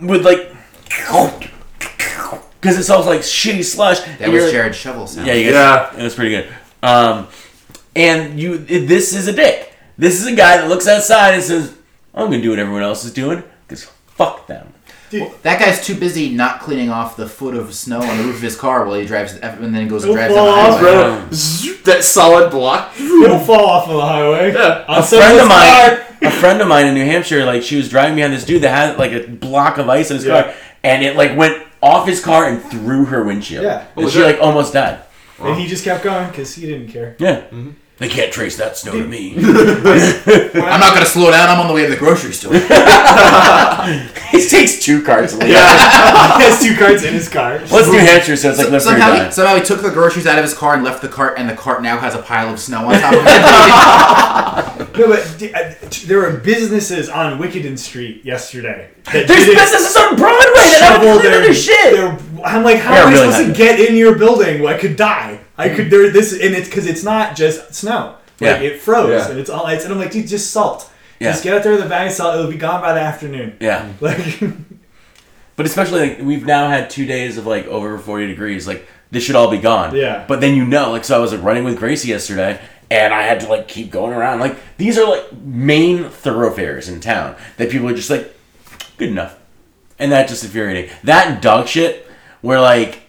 [0.00, 0.49] with like
[0.90, 4.00] because it sounds like shitty slush.
[4.00, 5.26] That was you're, like- Jared's shovel sound.
[5.26, 6.52] Yeah, you guys, it was pretty good.
[6.82, 7.28] Um,
[7.96, 9.72] and you, it- this is a dick.
[9.98, 11.76] This is a guy that looks outside and says,
[12.14, 14.72] "I'm gonna do what everyone else is doing because fuck them.
[15.42, 18.42] That guy's too busy not cleaning off the foot of snow on the roof of
[18.42, 21.18] his car while he drives, and then goes and drives fall down the highway.
[21.20, 21.28] bro.
[21.32, 22.92] Zoop, that solid block.
[22.98, 24.52] It'll fall off of the highway.
[24.54, 24.84] Yeah.
[24.88, 25.88] A friend of someone's car.
[25.88, 28.62] mine, a friend of mine in New Hampshire, like she was driving behind this dude
[28.62, 30.44] that had like a block of ice in his Yeah.
[30.44, 33.64] car, and it like went off his car and through her windshield.
[33.64, 33.86] Yeah.
[33.96, 34.24] and she shit.
[34.24, 35.02] like almost died.
[35.42, 37.16] And he just kept going because he didn't care.
[37.18, 37.70] Yeah, mm-hmm.
[37.96, 39.34] they can't trace that snow to me.
[39.38, 41.48] I'm not gonna slow down.
[41.48, 42.52] I'm on the way to the grocery store.
[44.30, 45.32] he takes two cars.
[45.38, 45.46] Yeah.
[46.36, 47.58] he has two carts in his car.
[47.68, 48.36] What's New Hampshire?
[48.36, 49.24] So it's like live free or somehow, die.
[49.26, 51.48] he, somehow he took the groceries out of his car and left the cart, and
[51.48, 54.59] the cart now has a pile of snow on top of it.
[54.98, 58.88] No, but d- uh, t- there were businesses on Wickenden Street yesterday.
[59.12, 61.94] There's businesses on Broadway that haven't shovel cleaned their shit.
[61.96, 63.78] their- I'm like, how Yeah, am I really supposed to haven't.
[63.78, 64.66] get in your building?
[64.66, 65.38] I could die.
[65.58, 68.14] I could there this and it's because it's not just snow.
[68.40, 68.68] Like Yeah.
[68.68, 69.30] it froze Yeah.
[69.30, 69.84] and it's all ice.
[69.84, 70.90] And I'm like, dude, just salt.
[71.18, 71.32] Yeah.
[71.32, 72.36] Just get out there with a bag of salt.
[72.38, 73.56] It'll be gone by the afternoon.
[73.60, 74.40] Yeah, Like,
[75.56, 78.66] but especially like we've now had two days of like over 40 degrees.
[78.66, 79.94] Like this should all be gone.
[79.94, 80.24] Yeah.
[80.26, 82.58] But then you know, like so I was like running with Gracie yesterday,
[82.90, 84.40] and I had to like keep going around.
[84.40, 88.34] Like these are like main thoroughfares in town that people are just like,
[88.96, 89.38] good enough,
[89.98, 90.90] and that just infuriating.
[91.04, 92.06] That dog shit,
[92.40, 93.02] where like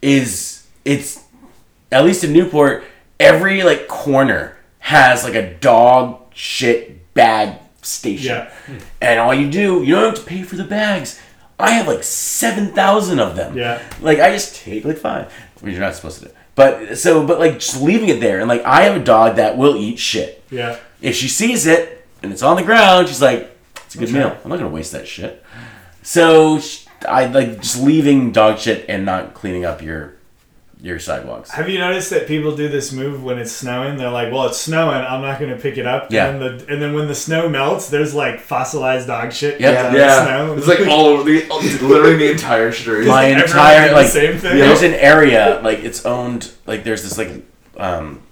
[0.00, 1.24] is it's
[1.92, 2.84] at least in Newport,
[3.20, 8.36] every like corner has like a dog shit bag station.
[8.36, 8.50] Yeah.
[8.66, 8.78] Hmm.
[9.00, 11.20] And all you do, you don't have to pay for the bags.
[11.58, 13.56] I have like seven thousand of them.
[13.56, 13.82] Yeah.
[14.00, 16.34] Like I just take like five, which you're not supposed to do.
[16.56, 19.56] But so, but like just leaving it there, and like I have a dog that
[19.56, 20.42] will eat shit.
[20.50, 20.78] yeah.
[21.00, 23.54] If she sees it and it's on the ground, she's like,
[23.84, 24.18] "It's a good Okay.
[24.18, 24.36] meal.
[24.42, 25.44] I'm not gonna waste that shit."
[26.02, 26.58] So
[27.06, 30.14] I like just leaving dog shit and not cleaning up your
[30.80, 31.50] your sidewalks.
[31.52, 33.96] Have you noticed that people do this move when it's snowing?
[33.96, 34.96] They're like, "Well, it's snowing.
[34.98, 36.26] I'm not going to pick it up." Yeah.
[36.28, 39.58] And then, the, and then when the snow melts, there's like fossilized dog shit.
[39.60, 39.74] Yep.
[39.74, 40.54] comes out of the Yeah, snow.
[40.58, 41.46] it's like all over the,
[41.82, 43.06] literally the entire street.
[43.08, 44.58] My entire did the like same thing?
[44.58, 47.42] there's an area like it's owned like there's this like
[47.78, 48.22] um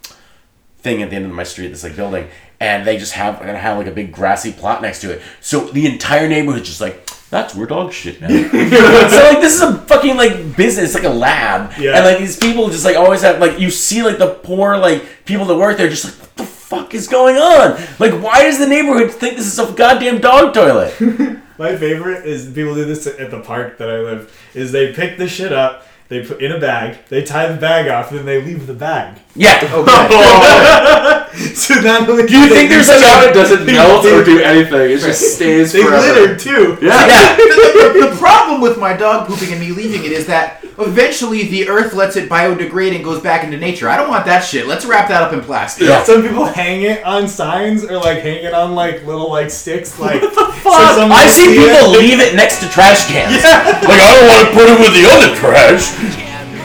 [0.78, 2.28] thing at the end of my street, this like building,
[2.60, 5.22] and they just have gonna have like a big grassy plot next to it.
[5.40, 7.03] So the entire neighborhood's just like
[7.34, 8.28] that's where dog shit now.
[8.28, 11.96] so like this is a fucking like business, like a lab, Yeah.
[11.96, 15.24] and like these people just like always have like you see like the poor like
[15.24, 17.76] people that work there just like what the fuck is going on?
[17.98, 20.94] Like why does the neighborhood think this is a goddamn dog toilet?
[21.58, 24.32] My favorite is people do this at the park that I live.
[24.54, 27.88] Is they pick the shit up, they put in a bag, they tie the bag
[27.88, 29.18] off, and then they leave the bag.
[29.34, 29.58] Yeah.
[31.54, 34.90] So not only Do you think there's like How a doesn't melt or do anything.
[34.92, 36.00] It just stays they forever.
[36.20, 36.78] littered too?
[36.80, 37.06] Yeah.
[37.06, 37.36] yeah.
[37.36, 41.48] the, the- the problem with my dog pooping and me leaving it is that eventually
[41.48, 43.88] the earth lets it biodegrade and goes back into nature.
[43.88, 44.66] I don't want that shit.
[44.66, 45.86] Let's wrap that up in plastic.
[45.88, 46.02] Yeah.
[46.04, 49.98] Some people hang it on signs or like hang it on like little like sticks.
[49.98, 50.94] Like so Fuck.
[50.96, 51.72] someone I've will seen see it.
[51.74, 53.34] people leave it next to trash cans.
[53.44, 53.66] Yeah.
[53.82, 55.90] Like I don't want to put it with the other trash.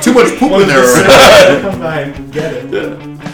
[0.02, 0.82] Too much poop in there.
[0.82, 1.62] the already.
[1.62, 2.74] come by and get it.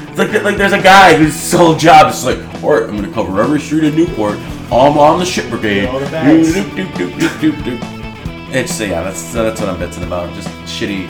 [0.09, 3.11] It's like like there's a guy whose sole job is like, all right, I'm gonna
[3.13, 4.37] cover every street in Newport.
[4.71, 5.87] I'm on the shit brigade.
[5.87, 6.53] All the bags.
[6.53, 8.53] Doop, doop, doop, doop, doop, doop.
[8.55, 10.33] It's yeah, that's that's what I'm bitching about.
[10.33, 11.07] Just shitty.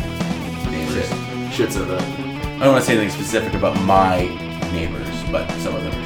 [0.93, 1.53] shit.
[1.53, 2.01] Shit's of that.
[2.01, 4.25] I don't want to say anything specific about my
[4.73, 6.03] neighbors, but some of them are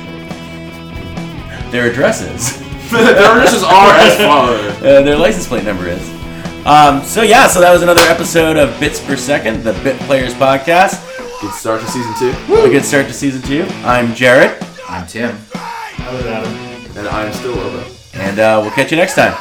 [1.66, 1.72] shitty.
[1.72, 2.60] Their addresses.
[2.91, 4.82] Their addresses are as follows.
[4.82, 6.18] uh, their license plate number is.
[6.66, 10.34] Um, so yeah, so that was another episode of Bits Per Second, the Bit Players
[10.36, 11.01] Podcast.
[11.41, 12.30] Good start to season two.
[12.53, 13.64] A good start to season two.
[13.84, 15.36] I'm Jared, I'm Tim.
[15.55, 16.53] I was Adam.
[16.97, 17.86] And I'm still Lobo.
[18.14, 19.34] and uh, we'll catch you next time.